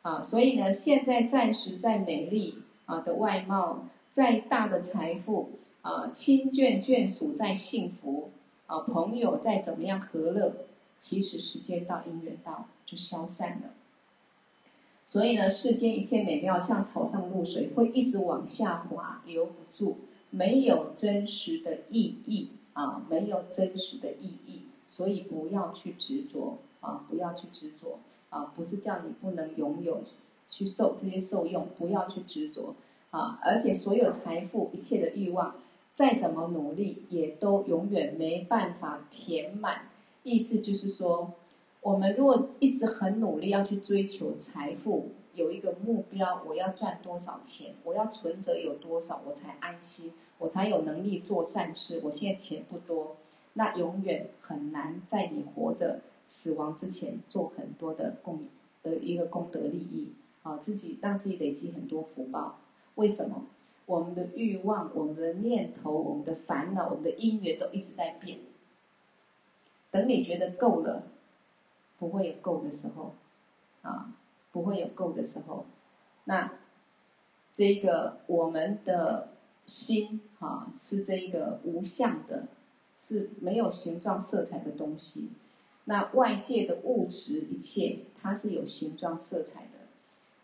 [0.00, 5.50] 啊，所以呢，现在暂时再美丽啊的外貌，再大的财富
[5.82, 8.30] 啊，亲眷眷属再幸福
[8.72, 10.54] 啊，朋友再怎么样和乐，
[10.98, 13.74] 其实时间到，因缘到，就消散了。
[15.04, 19.98] 所以呢，世间一切美妙，像草上露水，会一直往下滑，留不住，
[20.30, 24.62] 没有真实的意义啊，没有真实的意义。
[24.88, 27.98] 所以不要去执着啊，不要去执着
[28.30, 30.02] 啊，不是叫你不能拥有，
[30.48, 32.74] 去受这些受用，不要去执着
[33.10, 33.38] 啊。
[33.42, 35.56] 而且所有财富、一切的欲望，
[35.92, 39.88] 再怎么努力，也都永远没办法填满。
[40.22, 41.32] 意思就是说。
[41.84, 52.00] 我们如果一直很努力要去追求财富，有一个目标，我要赚多少钱，我要存折有多少，我才安心，我才有能力做善事。
[52.04, 53.16] 我现在钱不多，
[53.54, 58.44] 那永远很难在你活着、死亡之前做很多的功
[58.84, 60.12] 的一个功德利益
[60.44, 62.60] 啊，自己让自己累积很多福报。
[62.94, 63.46] 为什么？
[63.86, 68.38] 我们的欲望、我们的念头、我们的烦恼、我们的因缘都一直在变。
[69.90, 71.04] 等你觉得够了。
[71.98, 73.14] 不会有够的时候，
[73.82, 74.12] 啊，
[74.50, 75.66] 不会有够的时候，
[76.24, 76.52] 那
[77.52, 79.28] 这个我们的
[79.66, 82.48] 心啊，是这一个无相的，
[82.98, 85.30] 是没有形状色彩的东西。
[85.84, 89.68] 那外界的物质一切，它是有形状色彩。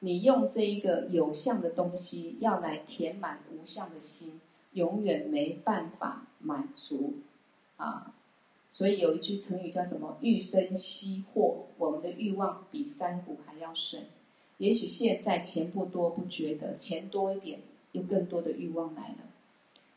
[0.00, 4.40] 你用这一个有相的东西要来填满无相的心，
[4.72, 7.14] 永远没办法满足
[7.76, 8.14] 啊。
[8.70, 10.18] 所以有一句成语叫什么？
[10.20, 14.04] 欲深兮惑，我们的欲望比山谷还要深。
[14.58, 17.60] 也许现在钱不多，不觉得钱多一点，
[17.92, 19.16] 有更多的欲望来了。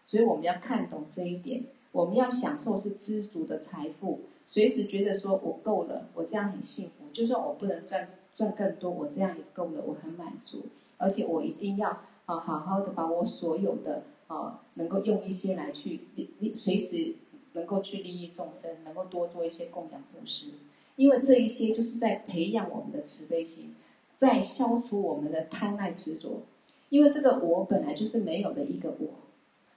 [0.03, 1.65] 所以我们要看懂这一点。
[1.91, 7.11] 我们要享受是知足的财富，随时觉得说我够了，我这样很幸福。
[7.11, 10.65] 就算我不能赚赚更多，我这样也够了，我很满足。
[10.97, 11.89] 而且我一定要
[12.25, 17.15] 啊，好好的把我所有的啊，能够用一些来去利利随时。
[17.53, 20.51] 能够去利益众生，能够多做一些供养布施，
[20.95, 23.75] 因为这一些就是在培养我们的慈悲心，
[24.15, 26.43] 在消除我们的贪爱执着。
[26.87, 29.09] 因为这个我本来就是没有的一个我，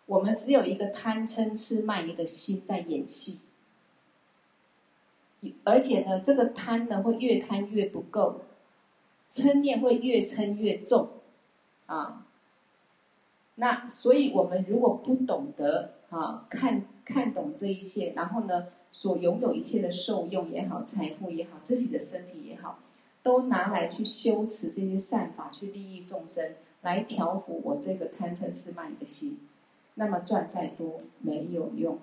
[0.07, 3.40] 我们只有一个贪嗔痴慢疑的心在演戏，
[5.64, 8.42] 而且呢，这个贪呢会越贪越不够，
[9.30, 11.08] 嗔念会越嗔越重，
[11.86, 12.24] 啊，
[13.56, 16.84] 那所以我们如果不懂得啊看。
[17.06, 22.78] 看懂这一切，然后呢，所拥有一切的受用也好，财富也好，自己的身体也好，
[23.22, 29.38] 都拿来去修持这些善法，去利益众生，来调伏我这个贪嗔痴慢疑的心。
[29.96, 31.98] 那么赚再多没有用，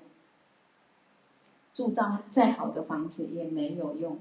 [1.74, 4.20] 铸造再好的房子也没有用，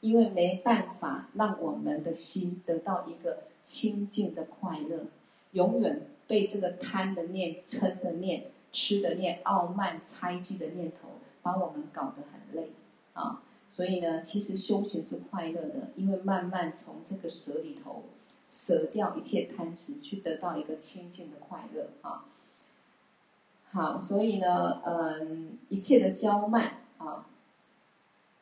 [0.00, 5.06] 因为没办法让我们的心得到一个清净的快乐，
[5.52, 8.44] 永远被这个贪的念、嗔的念。
[8.74, 11.10] 吃的念、傲慢、猜忌的念头，
[11.42, 12.70] 把我们搞得很累
[13.12, 13.42] 啊！
[13.68, 18.04] 所以呢，其实修行是快乐的，因为慢慢从这个舍里头
[18.50, 22.24] 舍掉一切贪执，去得到一个清净的快乐啊！
[23.66, 27.26] 好，所以呢，嗯，一切的骄慢啊，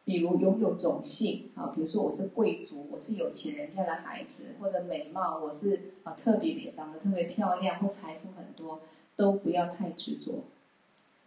[0.04, 8.80] 比如拥有种姓啊，比如说我是贵族，我是有钱人家的孩子，或者美貌，我是啊特别长得特别漂亮，或财富很多。
[9.16, 10.44] 都不要太执着，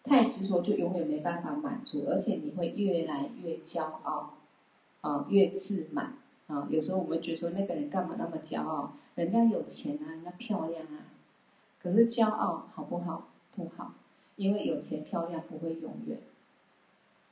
[0.04, 4.34] 太执着就永远没办法满足，而且你会越来越骄傲，
[5.02, 6.18] 啊，越自满
[6.48, 6.68] 啊。
[6.72, 8.94] 有时候我们觉得说那个人干嘛那么骄傲？
[9.14, 11.06] 人家有钱啊，人家漂亮啊。
[11.80, 13.28] 可是骄傲好不好？
[13.56, 13.94] 不好，
[14.38, 16.18] 因为有钱漂亮不会永远，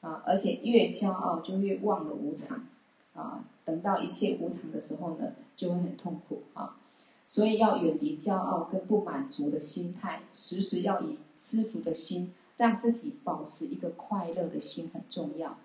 [0.01, 2.65] 啊，而且越骄傲就越忘了无常，
[3.13, 6.77] 啊，等到一切无常的时候呢，就会很痛苦啊。
[7.27, 15.57] 所以要远离骄傲跟不满足的心态，时时要以知足的心，让自己保持一个快乐的心很重要。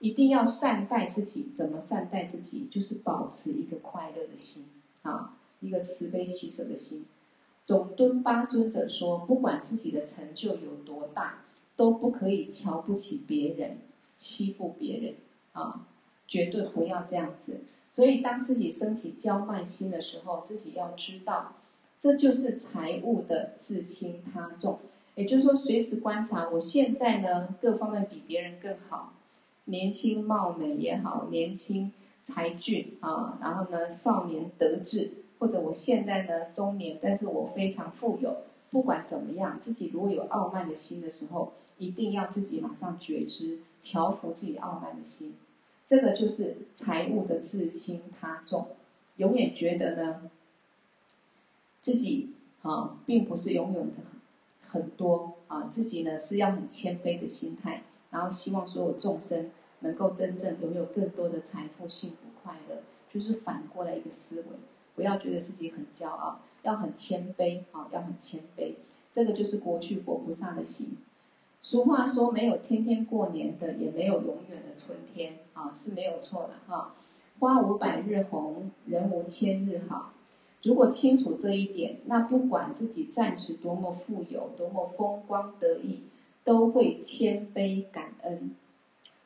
[0.00, 2.68] 一定要善待自己，怎么善待自己？
[2.70, 4.64] 就是保持一个快乐的心
[5.00, 7.06] 啊，一个慈悲喜舍的心。
[7.64, 11.43] 总敦巴尊者说，不管自己的成就有多大，
[11.76, 13.78] 都不可以瞧不起别人、
[14.14, 15.14] 欺负别人
[15.52, 15.86] 啊，
[16.28, 17.60] 绝对不要这样子。
[17.88, 21.54] 所以，当自己升起骄慢心的时候，自己要知道，
[22.00, 24.78] 这就是财务的自轻他重。
[25.16, 29.12] 也就是说，随时观察，我现在呢，各方面比别人更好，
[29.66, 31.92] 年轻貌美也好，年轻
[32.24, 38.36] 才俊啊，然后呢，少年得志，或者我现在呢，中年，但是我非常富有。
[38.70, 45.34] 不管怎么样，自己如果有傲慢的心的时候，一定要自己马上觉知，调服自己傲慢的心。
[45.86, 48.68] 这个就是财务的自轻他重，
[49.16, 50.30] 永远觉得呢，
[51.80, 52.30] 自己
[52.62, 53.92] 啊，并不是拥有的
[54.62, 59.50] 很多啊，自己呢是要很谦卑的心态，然后希望所有众生
[59.80, 64.46] 能够真正拥有更多的财富、幸福、快乐，就是反过来一个思维，
[64.94, 66.40] 不要觉得自己很骄傲。
[66.62, 68.72] 要很谦卑啊，要很谦卑，
[69.12, 70.96] 这个就是过去佛菩萨的心。
[71.64, 76.94] 俗话说，没有天天过年的，也没有永远的春天啊，是没有错的哈。
[77.38, 80.12] 花无百日红，人无千日好。
[80.62, 86.02] 如果清楚这一点，那不管自己暂时多么富有，多么风光得意，
[86.44, 88.54] 都会谦卑感恩。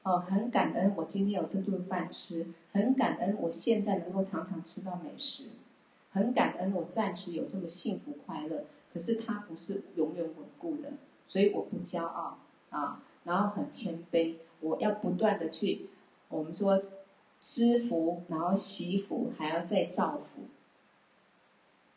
[0.05, 5.47] 哦，很感恩我今天有这顿饭吃，很感恩我现在能够常常吃到美食。
[6.11, 10.93] 很感恩我暂时有这么幸福快乐，可是它不是永远稳固的，
[11.29, 12.39] 所以我不骄傲
[12.71, 15.89] 啊，然后很谦卑，我要不断的去，
[16.29, 16.83] 我们说
[17.39, 20.41] 知福，然后惜福，还要再造福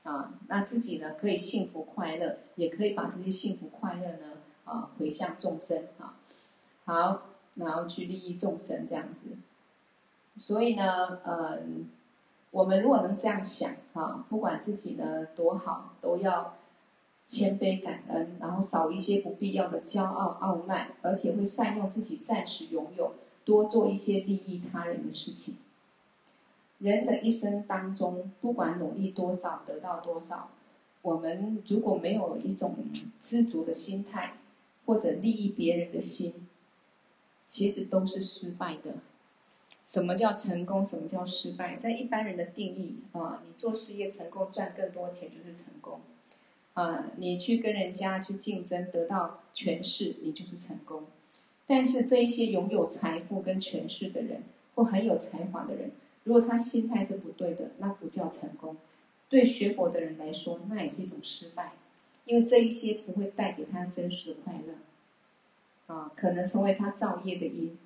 [0.04, 4.34] 啊，那自己呢可以幸福快乐，也可以把这些幸福快乐呢
[4.66, 6.14] 啊回向众生啊，
[6.86, 7.24] 好，
[7.56, 9.30] 然后去利益众生这样子，
[10.38, 11.90] 所以呢，嗯。
[12.52, 16.58] 我们如果能这样想啊，不管自己呢多好，都要
[17.32, 23.14] 谦卑感恩，然后少一些不必要的骄傲傲慢，而且会善用自己暂时拥有，
[23.46, 25.56] 多做一些利益他人的事情。
[26.80, 30.50] 人的一生当中，不管努力多少，得到多少，
[31.02, 32.76] 我们如果没有一种
[33.18, 34.34] 知足的心态，
[34.86, 36.50] 或者利益别人的心，
[37.48, 38.96] 其实都是失败的。
[39.86, 40.84] 什么叫成功？
[40.84, 41.78] 什么叫失败？
[41.78, 46.02] 在一般人的定义啊，你做事业成功赚更多钱就是成功，
[46.74, 51.04] 啊，你去跟人家去竞争得到权势，你就是成功。
[51.66, 54.44] 但是这一些拥有财富跟权势的人，
[54.76, 55.92] 或很有才华的人，
[56.24, 58.78] 如果他心态是不对的，那不叫成功。
[59.30, 61.74] 对学佛的人来说，那也是一种失败，
[62.26, 67.78] 因为这一些不会带给他真实的快乐，啊，可能成为他造业的因。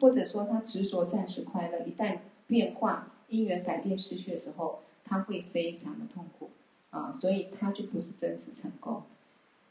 [0.00, 6.50] 或者说他执着暂时快乐，一旦变化因缘改变失去的时候，他会非常的痛苦
[6.90, 9.02] 啊，所以他就不是真实成功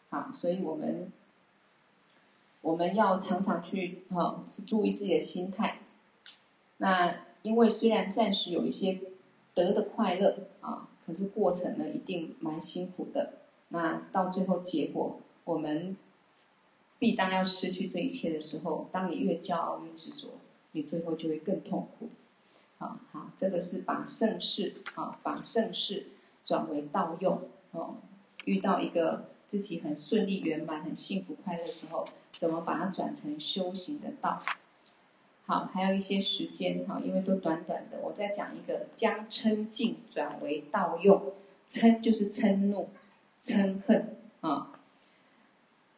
[0.09, 0.31] 啊。
[0.33, 1.11] 所以我们
[2.61, 5.79] 我们要常常去啊，注意自己的心态。
[6.77, 8.99] 那因为虽然暂时有一些
[9.53, 13.33] 得的快乐啊，可是过程呢一定蛮辛苦的。
[13.69, 15.95] 那到最后结果，我们。
[16.99, 20.29] 必当要失去这一切的时候，当你越骄傲越执着，
[20.71, 22.09] 你最后就会更痛苦。
[22.79, 26.07] 好好，这个是把盛世啊，把盛世
[26.47, 27.41] 转为道用
[27.71, 27.97] 哦。
[28.45, 34.39] 遇到一个自己很顺利圆满、很幸福快乐的时候，怎么把它转成修行的道？
[35.45, 41.33] 好，还有一些时间哈，因为都短短的，我再讲一个：将嗔劲转为道用。
[41.67, 42.87] 嗔就是嗔怒、
[43.43, 44.71] 嗔恨啊。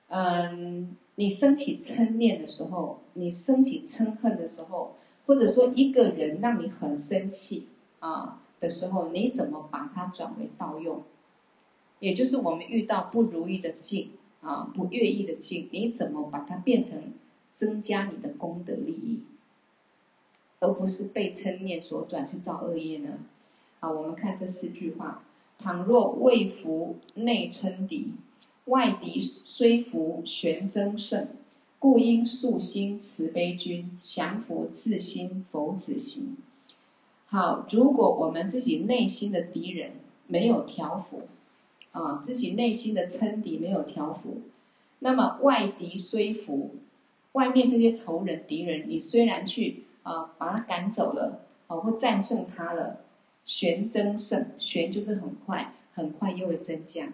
[0.07, 4.95] 嗯，你升起嗔念的时候，你升起嗔恨的时候，
[5.27, 7.67] 或者说一个人让你很生气
[7.99, 11.03] 啊的时候，你怎么把它转为道用？
[11.99, 17.13] 也就是我们遇到不如意的境啊，不悦意的境，你怎么把它变成
[17.51, 19.23] 增加你的功德利益，
[20.59, 23.19] 而不是被嗔念所转去造恶业呢？
[23.79, 25.23] 啊，我们看这四句话：
[25.57, 28.13] 倘若未服内嗔敌。
[28.65, 31.27] 外敌虽服，玄增盛，
[31.79, 36.37] 故应素心慈悲君，降服自心佛子行。
[37.31, 39.91] 好，如果我们自己内心的敌人
[40.25, 41.21] 没有调伏，
[41.91, 44.41] 啊，自己内心的称敌没有调伏，
[44.97, 46.71] 那么外敌虽服，
[47.33, 53.01] 外面这些仇人敌人，你虽然去啊把他赶走了，啊或战胜他了，
[53.45, 57.09] 旋增胜，旋就是很快，很快又会增加。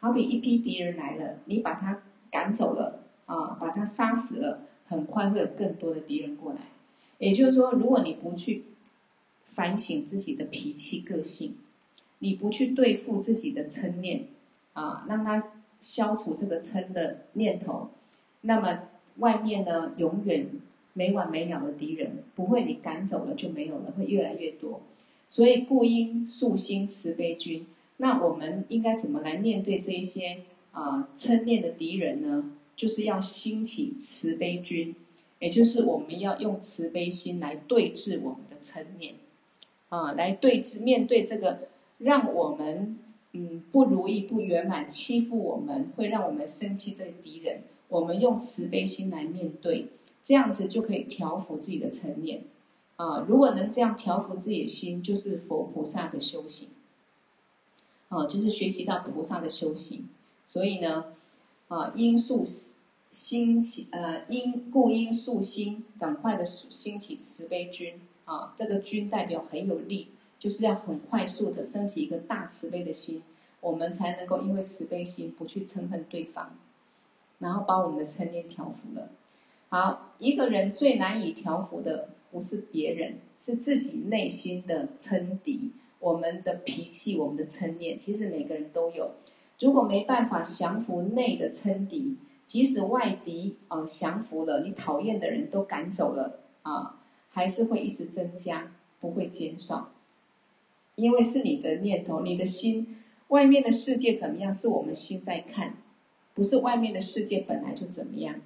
[0.00, 2.00] 好比一批敌人来了，你把他
[2.30, 6.60] 赶走了啊，把他杀死了，很快会有更多的敌人过来。
[7.18, 8.64] 也就是说，如果你不去
[9.54, 11.54] 反省自己的脾气个性，
[12.20, 14.24] 你不去对付自己的嗔念
[14.72, 17.90] 啊，让他消除这个嗔的念头，
[18.42, 18.88] 那么
[19.18, 20.46] 外面呢，永远
[20.94, 24.80] 没完没了的敌人，不会你赶走了就没有了，会越来越多。
[25.28, 27.66] 所以故应肃心慈悲君。
[27.98, 30.38] 那我们应该怎么来面对这一些
[30.72, 32.52] 啊嗔念的敌人呢？
[32.74, 34.94] 就是要兴起慈悲君，
[35.38, 39.14] 也就是我们要用慈悲心来对治我们的嗔念，
[39.92, 41.68] 啊，来对峙面对这个
[41.98, 42.98] 让我们
[43.32, 49.88] 嗯不如意、不圆满、欺负我们、会让我们生气这个敌人，我们用慈悲心来面对，
[50.24, 52.44] 这样子就可以调伏自己的嗔念，
[52.96, 56.70] 啊，如果能这样调伏自己的心，就是佛菩萨的修行。
[58.08, 60.08] 啊，就是学习到菩萨的修行，
[60.46, 61.14] 所以呢，
[61.68, 62.42] 啊，应素
[63.10, 67.94] 心起，呃，应故应素心，赶快的兴起慈悲君
[68.32, 70.08] 啊，这个君代表很有力，
[70.38, 73.22] 就是要很快速的升起一个大慈悲的心，
[73.60, 76.56] 我们才能够因为慈悲心不去嗔恨对方，
[77.40, 79.10] 然后把我们的嗔念调伏了。
[79.68, 85.72] 好，一个人最难以调伏的不是别人，是自己内心的嗔敌。
[86.00, 89.12] 我们的脾气，我们的嗔念，其实每个人都有。
[89.60, 92.16] 如果没办法降服内的嗔敌，
[92.46, 97.01] 即使外敌啊、降服了，你讨厌的人都赶走了啊，
[97.32, 99.92] 还是会一直增加，不会减少。
[100.94, 105.76] 因为是你的念头，你的心，外面的世界怎么样，是我们心在看，
[106.34, 108.36] 不是外面的世界本来就怎么样。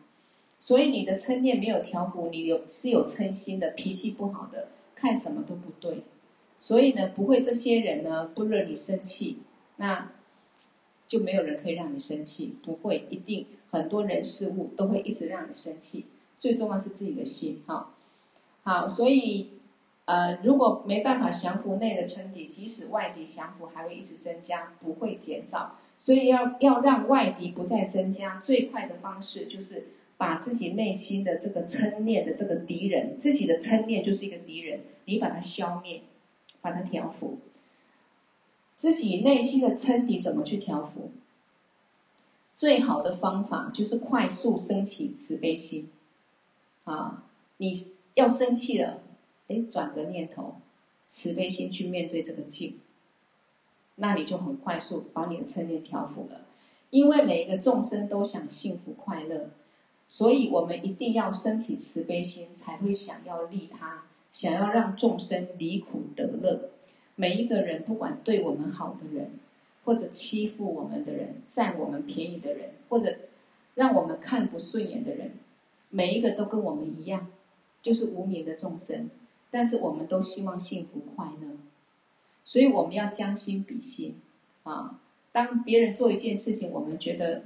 [0.61, 6.05] 所以你的嗔念没有调伏，你有是有嗔心的，脾气不好的，看什么都不对。
[6.59, 9.39] 所以呢，不会这些人呢不惹你生气，
[9.77, 10.13] 那
[11.07, 12.55] 就没有人可以让你生气。
[12.63, 16.07] 不会，一定很多人事物都会一直让你生气。
[16.39, 17.93] 最重要是自己的心，哈。
[18.67, 19.53] 好，所以
[20.05, 25.79] 呃，如果没办法降服内的嗔敌，即使外敌降服，还会一直增加，不会减少。
[25.97, 29.87] 所以要要让外敌不再增加，最快的方式就是
[30.19, 36.03] 把自己内心的这个嗔念的这个敌人，自己的嗔念就是一个敌人，你把它消灭。
[36.63, 37.39] 把它调服，
[38.75, 41.13] 自己内心的嗔敌怎么去调服？
[42.57, 45.89] 最好的方法就是快速升起慈悲心。
[46.83, 47.23] 啊，
[47.59, 47.73] 你
[48.17, 49.01] 要生气了，
[49.49, 50.57] 哎，转个念头，
[51.07, 52.81] 慈悲心去面对这个境，
[53.95, 56.41] 那你就很快速把你的嗔念调伏了。
[56.91, 59.51] 因为每一个众生都想幸福快乐，
[60.09, 64.05] 所以我们一定要升起慈悲心，才会想要利他。
[64.33, 66.71] 想要让众生离苦得乐，
[67.15, 69.31] 每一个人不管对我们好的人，
[69.85, 73.17] 或者欺负我们的人，占我们便宜的人，或者
[73.75, 75.33] 让我们看不顺眼的人，
[75.91, 77.29] 每一个都跟我们一样，
[77.87, 79.09] 就是无名的众生。
[79.53, 81.47] 但是我们都希望幸福快乐，
[82.43, 84.17] 所以我们要将心比心
[84.65, 84.99] 啊。
[85.31, 87.45] 当别人做一件事情，我们觉得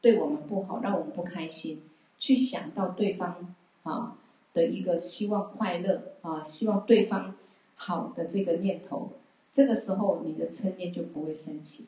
[0.00, 1.82] 对我们不好，让我们不开心，
[2.18, 4.16] 去想到对方啊。
[4.56, 7.34] 的一个希望快乐啊，希望对方
[7.74, 9.10] 好的这个念头，
[9.52, 11.84] 这个时候你的嗔念就不会升起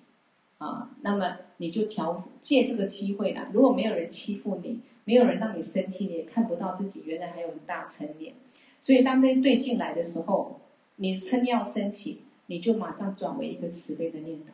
[0.59, 0.91] 啊。
[1.01, 3.49] 那么你就调，借这个机会啦。
[3.55, 8.35] 如果没有人欺负你，没有人让你生气，你也看不到自己原来还有很大嗔念。
[8.79, 10.61] 所以当这些对境来的时候，
[10.97, 14.53] 你嗔要升起，你就马上转为一个慈悲的念头，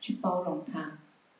[0.00, 0.98] 去包容他，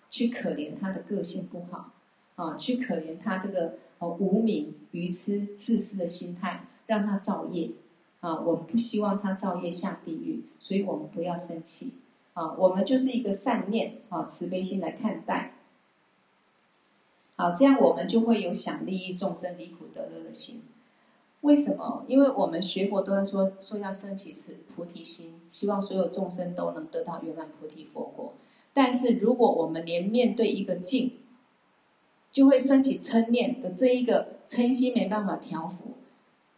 [0.08, 1.92] 去可怜他的个性不好
[2.36, 3.74] 啊，去可怜他这个。
[4.00, 7.72] 哦，无明、愚痴、自私的心态，让他造业
[8.20, 8.40] 啊！
[8.40, 11.92] 我们不希望他造业下地狱，所以我们不要生气
[12.32, 12.54] 啊！
[12.54, 15.52] 我们就是一个善念啊，慈悲心来看待。
[17.40, 20.62] 好，这样我们就会有想利益众生、离苦得乐的心。
[21.40, 22.04] 为什么？
[22.06, 28.34] 因为我们学佛都在说说要升起慈菩提心，希望所有众生都能得到圆满菩提佛果。
[28.74, 31.12] 但是如果我们连面对一个境，
[32.30, 35.94] 就会升起嗔念的这一个嗔心没办法调伏，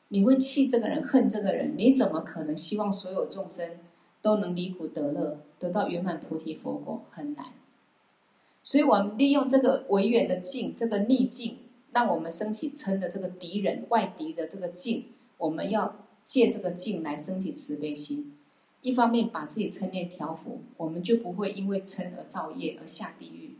[0.09, 3.78] 你会气这个人，恨这个人，你怎么可能希望所有众生
[4.20, 7.05] 都能离苦得乐，得到圆满菩提佛果？
[7.09, 7.61] 很难。
[8.62, 11.58] 所以我们利用这个违缘的境，这个逆境，
[11.92, 15.06] 让我们升起嗔的这个敌人、外敌的这个境，
[15.38, 18.36] 我们要借这个境来升起慈悲心。
[18.80, 23.56] 一方面把自己嗔念调伏，我们就不会因为嗔而造业而下地狱。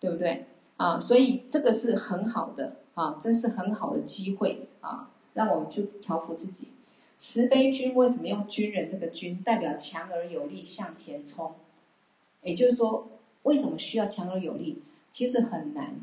[0.00, 0.44] 对不对
[0.76, 1.00] 啊？
[1.00, 6.68] 所以这个是很好的啊，这是很好的机会啊，让我们去调伏自己。
[7.16, 11.54] 慈悲军为什么用军人这个军，代表强而有力向前冲？
[12.42, 13.08] 也就是说，
[13.44, 14.82] 为什么需要强而有力？
[15.10, 15.94] 其实很难。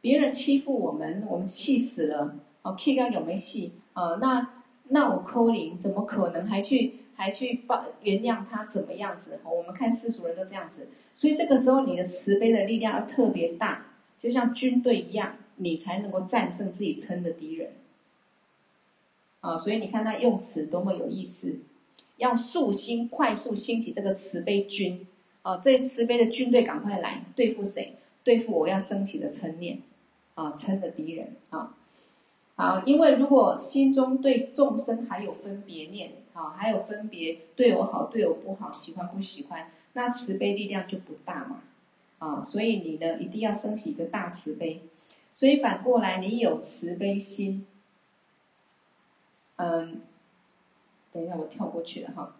[0.00, 4.18] 别人欺负我们，我们气死了啊，气到有没有戏啊？
[4.20, 7.00] 那那我扣零，怎么可能还去？
[7.18, 9.40] 还去报原谅他怎么样子？
[9.42, 13.86] 我们看世俗人都这样子，所以这个时候你的慈悲的力量要特别大，
[14.18, 17.70] 就像军队一样，你才能够战胜自己称的敌人。
[19.40, 21.60] 啊，所以你看他用词多么有意思，
[22.18, 25.06] 要速兴，快速兴起这个慈悲军。
[25.46, 27.94] 哦，这慈悲的军队赶快来对付谁？
[28.24, 29.78] 对付我要升起的嗔念，
[30.34, 31.72] 啊，嗔的敌人啊。
[32.56, 41.62] 好，因为如果心中对众生还有分别念，啊，还有分别对我好，对我不好，喜欢不喜欢，那慈悲力量就不大嘛。
[42.18, 44.82] 啊，所以你呢一定要升起一个大慈悲。
[45.32, 47.64] 所以反过来，你有慈悲心，
[49.54, 50.00] 嗯，
[51.12, 52.34] 等一下我跳过去了哈。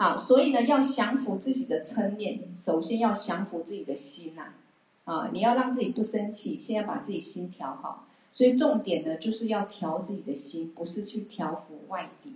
[0.00, 4.54] 好，所以呢，要降服自己的嗔念，首先要降服自己的心呐，
[5.02, 8.06] 啊，你要让自己不生气，先要把自己心调好。
[8.30, 12.30] 所以重点呢，就是要调自己的心，不是去调服外敌，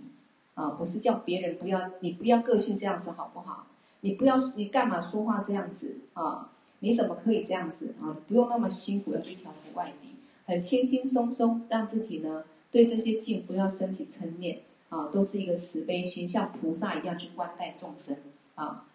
[0.55, 3.67] 啊，不是叫别人不要，你不要个性这样子好不好？
[4.01, 6.49] 你不要，你干嘛说话这样子啊？
[6.79, 8.17] 你怎么可以这样子啊？
[8.27, 10.09] 不用那么辛苦要去调服外敌，
[10.45, 14.59] 很轻轻松松，让自己呢对这些境不要升起嗔念。
[14.93, 18.15] 啊，都是一个慈悲心，像菩萨一样去观待众生
[18.53, 18.85] 啊。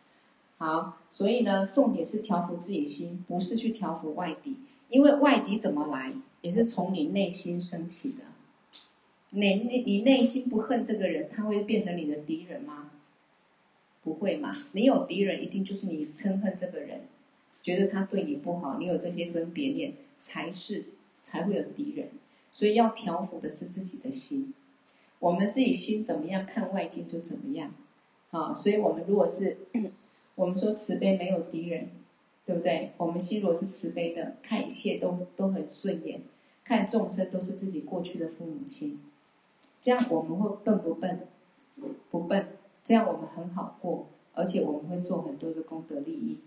[0.59, 4.57] 好，所以呢，重点是调伏自己心，不是去调伏外敌，
[4.89, 8.25] 因为外敌怎么来，也是从你内心升起的。
[9.31, 12.91] 你你你内心不恨这个人，他会变成你的敌人吗？
[14.05, 14.53] 不会嘛。
[14.73, 17.03] 你有敌人，一定就是你嗔恨这个人，
[17.61, 20.85] 觉得他对你不好，你有这些分别念，才是
[21.25, 22.11] 才会有敌人。
[22.51, 24.55] 所以要调伏的是自己的心。
[25.21, 27.73] 我们自己心怎么样，看外境就怎么样，
[28.31, 29.59] 啊，所以我们如果是，
[30.37, 31.89] 我们说慈悲没有敌人，
[32.47, 32.93] 对不对？
[32.97, 36.21] 我们心如果是慈悲的，看一切都都很顺眼，
[36.63, 39.01] 看众生都是自己过去的父母亲，
[39.81, 41.27] 这样我们会笨不笨？
[42.11, 42.49] 不笨，
[42.83, 46.39] 这样我们很好过，而且我们会做很多的功德利益，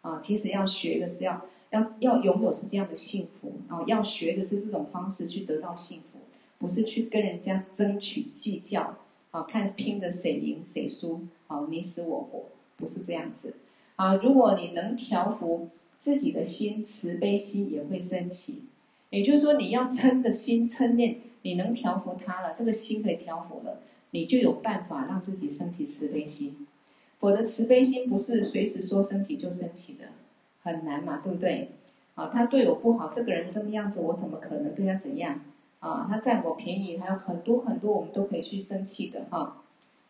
[0.00, 6.15] 啊，其实要学的是要要要拥有是这样的幸福，啊，要学的是这种方式去得到幸福。
[6.58, 8.96] 不是去跟人家争取计较，
[9.30, 12.44] 啊，看拼的谁赢谁输，啊，你死我活，
[12.76, 13.54] 不是这样子，
[13.96, 18.62] 啊，如果你能调伏自己的心，慈悲心也会升起。
[19.10, 23.80] 也就是说，你要嗔的心嗔念，你能调伏它了，这个心可以调伏了，
[24.10, 26.66] 你就有办法让自己升起慈悲心。
[27.18, 30.06] 否则，慈悲心不是随时说升起就升起的，
[30.62, 31.70] 很难嘛，对不对？
[32.14, 35.40] 啊，他对我不好，这个人这么样子，我怎么可能对他怎样？
[35.86, 39.62] 啊，他占我便宜，还有很多很多，我们都可以去生气的哈、啊。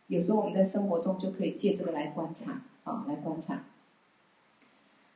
[0.06, 3.64] 有时候我们在生活中就可以借这个来观察，啊，来观察。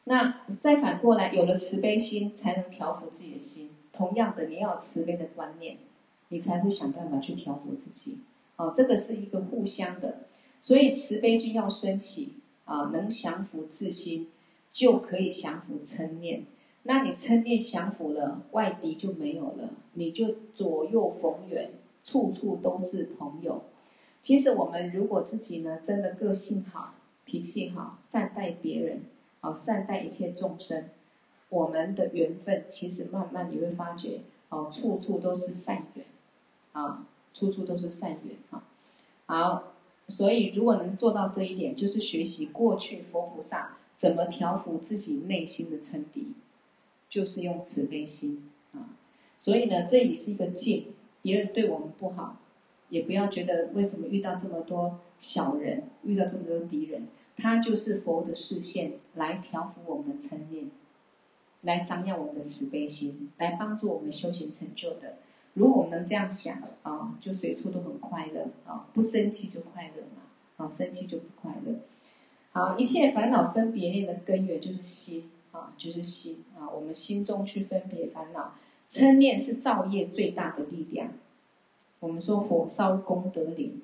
[0.04, 3.70] 那再反过来，有了慈悲心，才能调服自己的心。
[3.90, 5.78] 同样的，你要有慈悲的观念，
[6.28, 8.18] 你才会想办法去调服自己。
[8.56, 10.26] 啊，这个是一个互相的，
[10.60, 12.34] 所以慈悲心要升起，
[12.66, 14.28] 啊，能降服自心，
[14.72, 16.44] 就可以降服嗔念。
[16.84, 21.70] 那你称念降伏了，外敌就没有了，你就左右逢源，
[22.02, 23.62] 处处都是朋友。
[24.22, 26.94] 其实我们如果自己呢，真的个性好，
[27.26, 29.02] 脾气好，善待别人，
[29.40, 30.88] 啊，善待一切众生，
[31.50, 36.06] 我们的缘分其实慢慢你会发觉，哦，处处都是善缘，
[36.72, 38.62] 啊，处处都是善缘，哈，
[39.26, 39.64] 好，
[40.08, 46.32] 所以如果能做到这一点，就是学习过去佛菩萨怎么调伏自己内心的嗔敌。
[47.10, 48.96] 就是用慈悲心啊，
[49.36, 50.94] 所以呢，这也是一个境。
[51.22, 52.38] 别人对我们不好，
[52.88, 60.70] 也不要觉得为什么遇到这么多小人，遇到这么多敌人，他就是佛的视线，来调伏我们的嗔念，
[61.62, 65.16] 来张扬我们的慈悲心，来帮助我们修行成就的。
[65.54, 70.22] 如果我们能这样想啊，就随处都很快乐啊，不生气就快乐嘛，
[70.64, 71.74] 啊，生气就不快乐。
[72.52, 75.28] 好，一切烦恼分别念的根源就是心。
[75.52, 78.54] 啊，就是心啊，我们心中去分别烦恼，
[78.90, 81.12] 嗔念是造业最大的力量。
[81.98, 83.82] 我们说火烧功德林，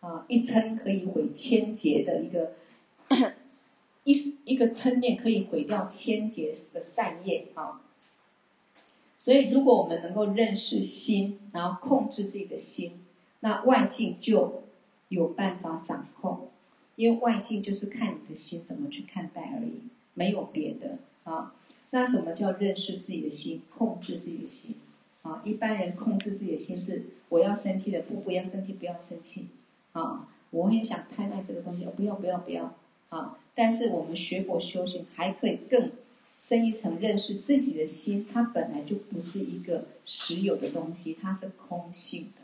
[0.00, 2.52] 啊，一嗔可以毁千劫的一个
[4.04, 4.12] 一
[4.44, 7.80] 一个嗔念可以毁掉千劫的善业啊。
[9.16, 13.04] 所以，如果我们能够认识心，然后控制自己的心，
[13.40, 14.62] 那外境就
[15.08, 16.48] 有办法掌控，
[16.94, 19.82] 因为外境就是看你的心怎么去看待而已。
[20.18, 21.54] 没有别的啊，
[21.90, 24.74] 那什么叫认识自己的心，控制自己的心
[25.22, 25.40] 啊？
[25.44, 29.46] 一般人控制自己的心是：我要生气的，不，不要生气，不要生气
[29.92, 30.28] 啊！
[30.50, 32.74] 我很想贪爱这个东西，不要，不要，不要
[33.10, 33.38] 啊！
[33.54, 35.92] 但是我们学佛修行，还可以更
[36.36, 42.42] 深一层认识自己的心，它本来就不是一个实有的东西，它是空性的。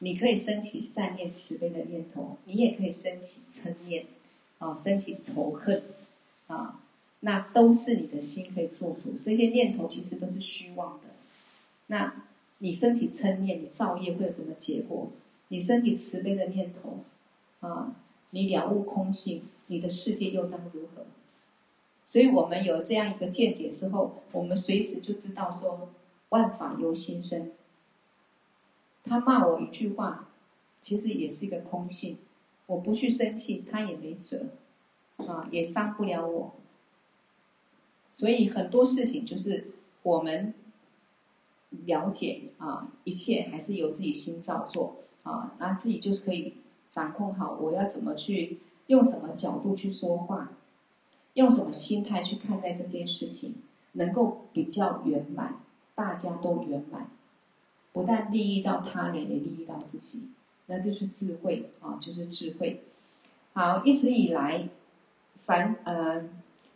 [0.00, 4.06] 你可以升起善念、慈悲的念头，你也可以升起嗔念。
[4.62, 5.82] 啊，升起仇恨，
[6.46, 6.78] 啊，
[7.20, 9.16] 那都是你的心可以做主。
[9.20, 11.08] 这些念头其实都是虚妄的。
[11.88, 12.26] 那
[12.58, 15.10] 你身体嗔念，你造业会有什么结果？
[15.48, 17.00] 你身体慈悲的念头，
[17.58, 17.92] 啊，
[18.30, 21.04] 你了悟空性，你的世界又当如何？
[22.04, 25.90] 所以我们有这样一个见解之后，我们随时就知道说，
[26.28, 27.50] 万法由心生。
[29.02, 30.28] 他骂我一句话，
[30.80, 32.18] 其实也是一个空性。
[32.66, 34.46] 我不去生气，他也没辙，
[35.26, 36.54] 啊，也伤不了我。
[38.12, 40.54] 所以很多事情就是我们
[41.86, 46.54] 了解啊，一切还是由自己心造作啊，那自己就是可以
[46.90, 48.58] 掌控好我要怎么去
[48.88, 50.52] 用什么角度去说话，
[51.34, 53.54] 用什么心态去看待这件事情，
[53.92, 55.60] 能够比较圆满，
[55.94, 57.10] 大家都圆满，
[57.92, 60.28] 不但利益到他人，也利益到自己，
[60.66, 62.82] 那就是智慧啊，就是智慧。
[63.52, 64.68] 好，一直以来，
[65.36, 66.24] 凡呃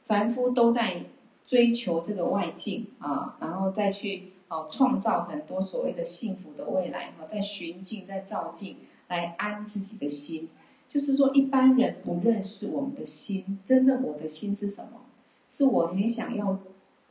[0.04, 1.06] 凡夫都在。
[1.46, 10.48] 追求这个外境啊，然后再去啊创造很多所谓的幸福的未来哈，在寻境，在造境来安自己的心。
[10.88, 15.02] 就是说，一般人不认识我们的心，真正我的心是什么？
[15.48, 16.58] 是我很想要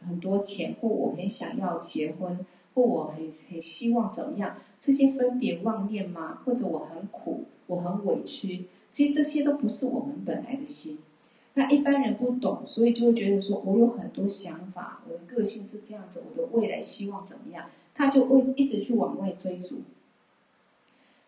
[0.06, 2.46] 很多钱，或我很想要结婚，
[2.76, 4.58] 或我很很希望怎么样？
[4.80, 6.42] 这些分别妄念吗？
[6.46, 8.66] 或者我很苦，我很委屈？
[8.92, 11.00] 其实这些都不是我们本来的心。
[11.56, 19.78] 那一般人不懂，所以就会觉得说，我有很多想法，我的个性是这样子，我的未来希望怎么样，他就会一直去往外追逐，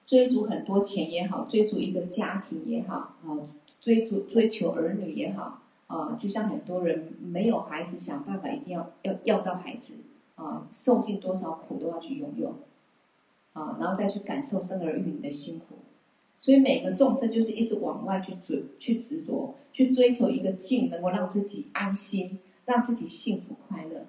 [0.06, 3.40] 追逐很多钱也好，追逐一个家庭也好，啊，
[3.80, 9.94] 追逐追求儿女也好，啊，就像很多人没有孩子，想办法一定要要要到孩子，
[10.38, 12.56] 啊，受尽多少苦都要去拥有，
[13.54, 15.76] 啊，然后再去感受生儿育女的辛苦。
[16.40, 24.06] 所以每个众生就是一直往外去追、去执着、去追求一个境，能够让自己安心，让自己幸福快乐。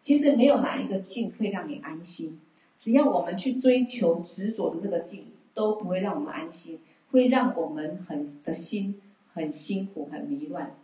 [0.00, 2.40] 其实没有哪一个境会让你安心，
[2.78, 6.78] 只要我们去追求执着的这个境，都不会让我们安心，
[7.10, 9.00] 会让我们很的心
[9.34, 10.76] 很辛苦、很迷乱。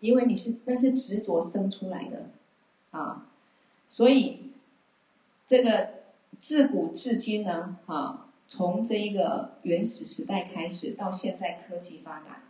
[0.00, 2.30] 因为你是那是执着生出来的
[2.92, 3.26] 啊，
[3.94, 4.50] 所以
[5.46, 5.90] 这个
[6.36, 8.26] 自古至今呢，啊。
[8.48, 12.42] 从这一个原始时代开始，到现在科技发达，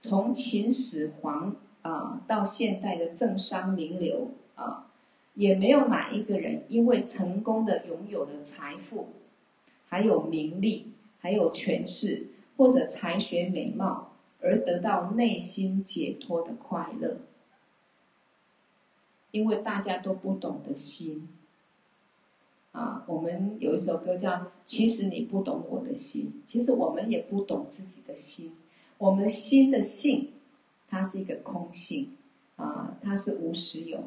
[0.00, 4.90] 从秦始皇啊到现代的政商名流啊，
[5.34, 9.08] 也没有哪一个人因为成功的拥有了财富，
[9.88, 17.18] 还有名利，还有权势，或者才学美貌而得到内心解脱的快乐，
[19.34, 21.28] 因为大家都不懂得心。
[22.70, 24.30] 啊，我们有一首歌叫
[24.64, 28.52] 《其实你不懂我的心》，其实我们也不懂自己的心。
[28.96, 30.30] 我们心的性，
[30.88, 32.12] 它是一个空性，
[32.54, 34.04] 啊，它是无实有。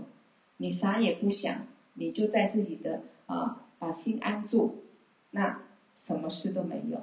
[0.58, 4.76] 你啥也不想，你就在自己的啊，把心安住，
[5.32, 5.62] 那
[5.94, 7.02] 什么事都没有。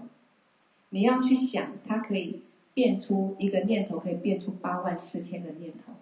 [0.88, 2.40] 你要去想，它可以
[2.72, 5.92] 变出一个念头，可以变出八万四千个念头。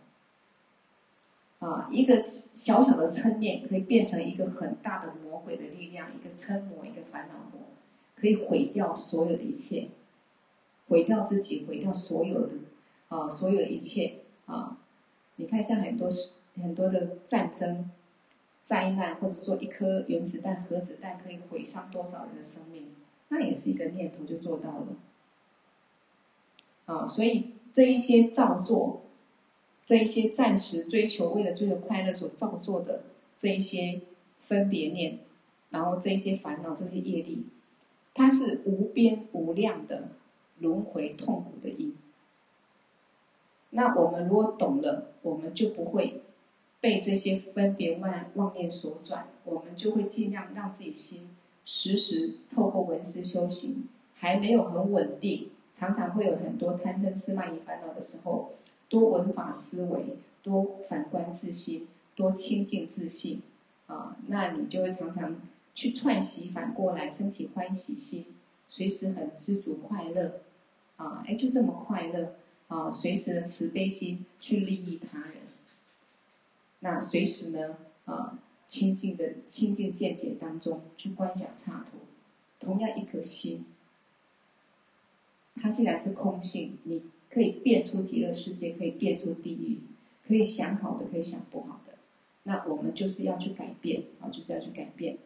[1.62, 7.68] 啊，一个小小的嗔念可以变成一个很大的魔鬼的力量，一个嗔魔，一个烦恼魔，
[8.16, 9.86] 可以毁掉所有的一切，
[10.88, 12.54] 毁掉自己，毁掉所有的
[13.06, 14.76] 啊，所有的一切啊！
[15.36, 16.08] 你看，像很多
[16.60, 17.88] 很多的战争、
[18.64, 22.88] 灾难，或者说一颗原子弹、核子弹可以毁伤多少人的生命，
[23.28, 24.86] 那也是一个念头就做到了。
[26.86, 29.01] 啊，所以这一些造作。
[29.85, 33.03] 这一些暂时追求，为了追求快乐所造作的
[33.37, 34.01] 这一些
[34.41, 35.18] 分别念，
[35.70, 37.47] 然后这一些烦恼、这些业力，
[38.14, 40.11] 它是无边无量的
[40.61, 41.97] 轮回痛苦的因。
[43.70, 46.22] 那我们如果懂了，我们就不会
[46.80, 51.30] 被这些分别妄妄念所转，我们就会尽量让自己心
[51.64, 58.53] 时时透过闻思修行，还没有很稳定，常常会有很多贪嗔痴慢疑烦恼的时候。
[58.93, 63.40] 多文法思维，多反观自心，多清净自信，
[63.86, 65.40] 啊，那你就会常常
[65.74, 68.26] 去串习反过来升起欢喜心，
[68.68, 70.43] 随时很知足快乐，
[70.99, 72.34] 啊，哎，就这么快乐，
[72.68, 75.36] 啊，随时的慈悲心去利益他人，
[76.80, 81.97] 那随时呢，啊，清净的清净见解当中去观想刹土，
[82.61, 83.64] 同样一颗心，
[85.57, 87.05] 它既然是空性，你。
[87.33, 89.78] 可以变出极乐世界，可以变出地狱，
[90.26, 91.95] 可以想好的，可以想不好的。
[92.43, 95.16] 那我们就是要去改变啊，就是要去改变。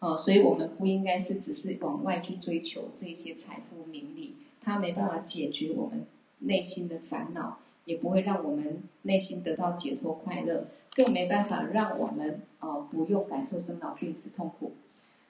[0.00, 6.04] 啊，所以我们不应该是只是往外去追求这些财富名利，它没办法解决我们
[6.40, 14.72] 内心的烦恼，也不会让我们内心得到解脱快乐，更没办法让我们啊、不用感受生老病死痛苦。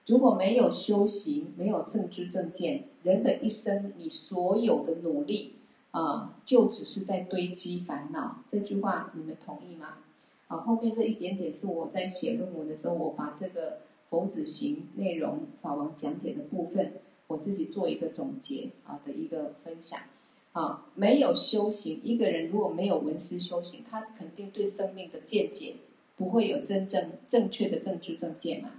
[0.06, 5.54] 如果没有修行，没有正知正见，人的一生，你所有的努力
[5.92, 8.42] 啊、就只是在堆积烦恼。
[8.48, 9.98] 这句话你们同意吗？
[10.48, 16.94] 啊，后面这一点点是我在写论文的时候，我把这个佛子行内容法王讲解的部分，
[17.28, 20.00] 我自己做一个总结啊的一个分享。
[20.52, 25.76] 啊，没有修行，一个人如果没有闻思修行，他肯定对生命的见解
[26.16, 28.70] 不会有真正正确的正知正见嘛。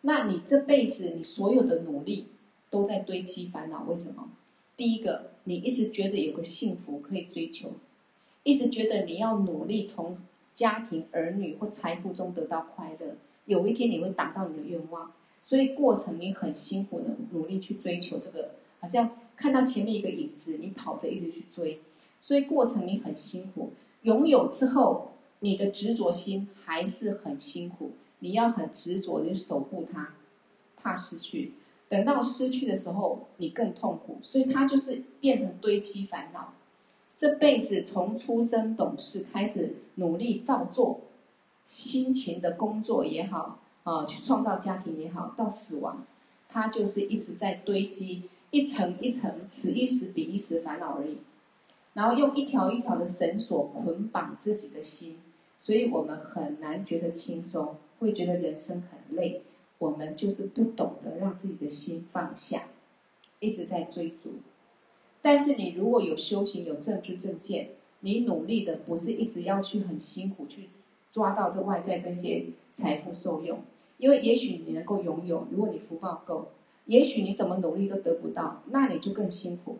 [0.00, 2.28] 那你这辈子你所有的努力
[2.70, 4.30] 都在堆积烦恼，为什么？
[4.76, 7.72] 第一个，你一直觉得有个幸福可以追求，
[8.42, 10.16] 一直觉得你要努力从
[10.52, 13.16] 家庭、儿女或财富中得到快乐，
[13.46, 15.12] 有一天你会达到你的愿望，
[15.42, 18.50] 所以过程你很辛苦的努力去追求这个，
[18.80, 19.10] 好像。
[19.38, 21.80] 看到前面一个影子，你跑着一直去追，
[22.20, 23.70] 所以过程你很辛苦。
[24.02, 30.12] 拥有之后，你的执着心还是很辛苦，你要很执着的守护它，
[30.76, 31.52] 怕失去。
[31.88, 36.52] 等到失去的时候，你更痛苦，所以它就是变成堆积烦恼。
[37.16, 41.00] 这辈子从出生懂事开始努力照做，
[41.66, 46.04] 辛勤的工作也好，啊，去创造家庭也好，到死亡，
[46.48, 48.24] 它就是一直在堆积。
[48.50, 51.18] 一层一层，此一时彼一时烦恼而已。
[51.92, 55.18] 然后用一条一条的绳索捆绑自己的心，
[55.58, 59.42] 所以我们很难觉得轻松，会觉得人生很累。
[59.78, 62.64] 我们就是不懂得让自己的心放下，
[63.40, 64.34] 一直在追逐。
[65.22, 67.70] 但是你如果有修行、有正知正见，
[68.00, 70.68] 你努力的不是一直要去很辛苦去
[71.10, 73.60] 抓到这外在这些财富受用，
[73.96, 76.48] 因为也许你能够拥有，如果你福报够。
[76.86, 79.76] 也许你怎么努力都得不到，那你就更辛苦。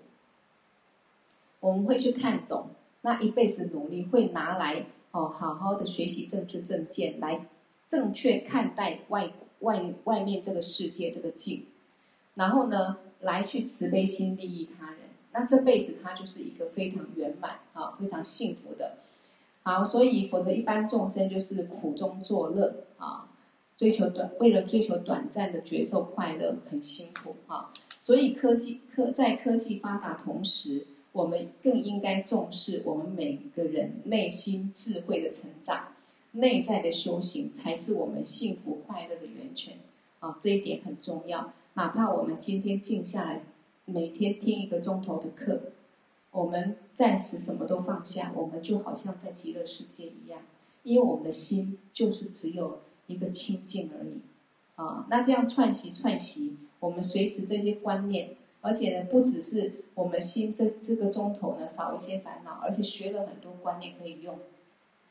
[1.58, 2.66] 我们会去看懂，
[3.00, 7.46] 那一辈子努力会拿来哦，好好的学习正知正见，来
[7.88, 9.26] 正确看待外
[9.60, 11.66] 外外面这个世界这个境，
[12.34, 14.98] 然后呢，来去慈悲心利益他人，
[15.32, 18.98] 那这辈子他就是一个非常圆满啊，非常幸福的。
[19.62, 23.24] 好，所以否则一般众生就是苦中作乐啊。
[23.76, 27.72] 追求短，为了追求短暂的觉受快乐，很辛苦啊！
[28.00, 35.92] 所以科技科在科技发达同时，我们更应该重视我们每个人内心智慧的成长，
[36.38, 39.78] 内在的修行才是我们幸福快乐的源泉
[40.18, 40.36] 啊！
[40.40, 41.52] 这一点很重要。
[41.74, 43.42] 哪怕我们今天静下来，
[43.84, 45.72] 每天听一个钟头的课，
[46.32, 50.40] 我们暂时什么都放下，我们就好像在极乐世界一样，
[50.82, 52.80] 因为我们的心就是只有。
[53.08, 54.20] 一个清净而已，
[54.74, 64.38] 啊，那这样串习串习，我们随时这些观念，而且呢，不只是我们心这这个钟头呢少一些烦恼，而且学了很多观念可以用，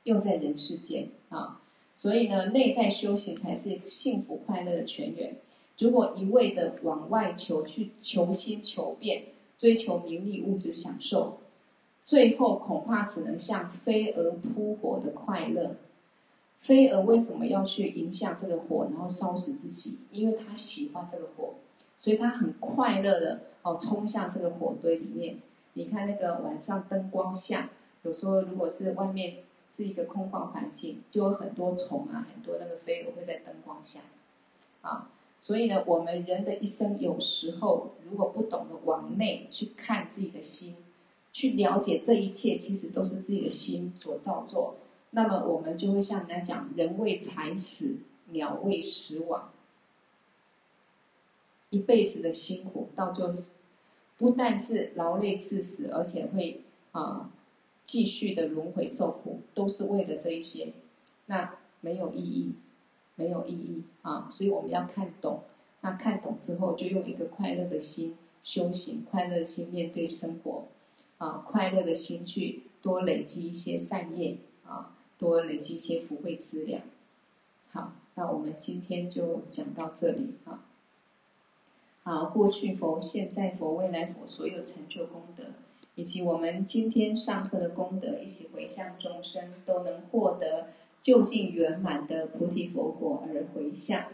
[0.08, 1.62] 用在人世间啊，
[1.94, 5.36] 所以呢，内在修行才是幸福快乐的泉源。
[5.78, 9.26] 如果一味的往外求，去求新求变，
[9.58, 11.38] 追求名利物质享受，
[12.04, 15.76] 最后恐怕只能像飞蛾扑火的快乐。
[16.58, 19.98] 飞蛾为什么要去迎向这个火，然后烧死自己？
[20.12, 21.56] 因为他喜欢这个火，
[21.96, 25.38] 所以他很快乐的哦冲向这个火堆里面。
[25.74, 27.70] 你看那个晚上灯光下，
[28.02, 29.38] 有时候如果是外面
[29.70, 34.00] 是一个空旷环境，就有很多虫啊，很多那个飞蛾会在灯光下
[34.82, 35.10] 啊。
[35.40, 40.76] 所以呢，我们人的一生有时候如果不懂得往内去看自己的心，
[41.32, 44.76] 去了解这一切其实都是自己的心所造作。
[45.12, 47.98] 那么我们就会像人家讲，人为财死，
[48.32, 49.52] 鸟为食亡。
[51.70, 53.34] 一辈子的辛苦，到最后
[54.18, 56.62] 不但是劳累致死，而且会
[56.94, 57.30] 啊
[57.88, 60.74] 继续的轮回受苦，都是为了这一些，
[61.28, 62.56] 那没有意义，
[63.16, 64.28] 没有意义啊！
[64.30, 65.44] 所以我们要看懂，
[65.82, 70.68] 那看懂之后，就用一个快乐的心修行，快乐的心面对生活，
[71.18, 74.94] 啊，快乐的心去多累积一些善业啊。
[75.18, 76.84] 多累积一些福慧资粮。
[77.72, 80.64] 好，那我们今天就讲到这里啊。
[82.04, 85.46] 好，过去佛、现在佛、未来佛所有成就功德，
[85.98, 90.68] 以及我们今天上课的功德，一起回向众生，都能获得
[91.02, 94.06] 究竟圆满的菩提佛果而回向。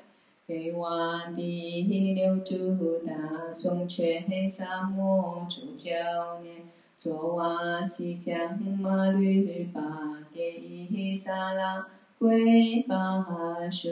[0.48, 0.90] 给我
[1.36, 6.70] 的六祖大颂却黑沙漠诸教念。
[6.96, 9.82] 卓瓦吉将马律巴
[10.34, 13.90] 迭伊萨拉归巴修，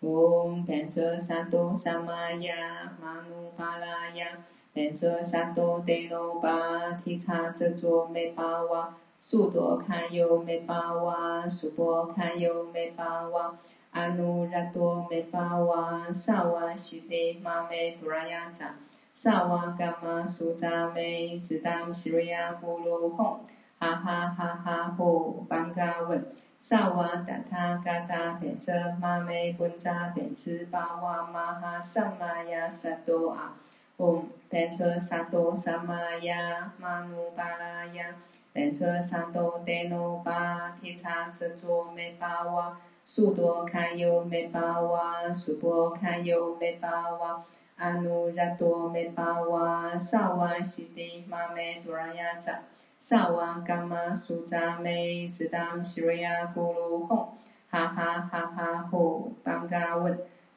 [0.00, 4.38] 嗡班卓萨多萨玛雅玛努巴拉雅
[4.76, 13.54] 变作萨多德罗巴提叉遮卓美巴哇，苏多堪尤美巴哇，苏波堪尤美巴哇，
[13.92, 18.74] 阿努拉多美巴哇，萨瓦西迪玛美布拉雅扎，
[19.14, 23.38] 萨瓦伽玛苏扎美，兹当西瑞亚咕噜吽。
[23.78, 24.94] 哈哈哈哈！
[24.98, 26.26] 吼，班嘎问，
[26.58, 33.54] 萨瓦达他嘎达变则玛美本扎变兹巴哇玛哈萨玛亚萨多啊，
[33.98, 38.14] 唵变则萨多萨玛亚玛努巴拉亚，
[38.52, 47.42] 变则萨多德努巴提叉遮卓美巴哇，苏多堪尤美巴哇，苏波堪尤美巴哇，
[47.76, 49.92] 阿努拉多美巴哇，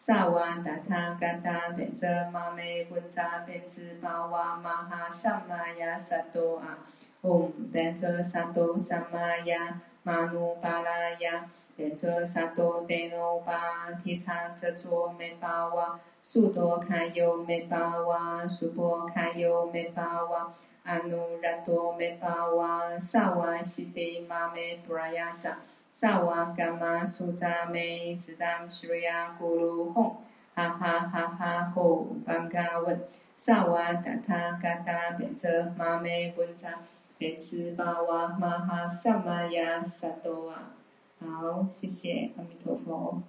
[0.01, 1.51] 萨瓦迪玛美多拉亚扎。
[1.51, 1.59] 萨瓦伽玛苏扎美，兹当西瑞亚咕噜吽，哈哈哈哈！
[1.59, 6.79] 吼，班嘎问，萨瓦达他嘎达变则玛美本扎变兹巴哇玛哈萨玛亚萨多啊，
[7.21, 20.23] 唵变则萨多萨玛亚玛努巴拉亚，变则萨多德努巴提叉遮卓美巴哇，苏多堪尤美巴哇，苏波堪尤美巴
[20.89, 25.59] 阿努拉多美巴哇，萨瓦西迪玛美布拉雅扎，
[25.91, 30.15] 萨瓦伽玛苏扎美，兹当西瑞亚咕噜吽，
[30.55, 31.71] 哈哈哈哈！
[31.75, 33.03] 吼，班嘎问，
[33.35, 36.79] 萨瓦达他嘎达变则玛美本扎，
[37.19, 40.73] 变兹巴哇玛哈萨玛亚萨多啊！
[41.19, 43.21] 好，谢谢阿弥陀佛。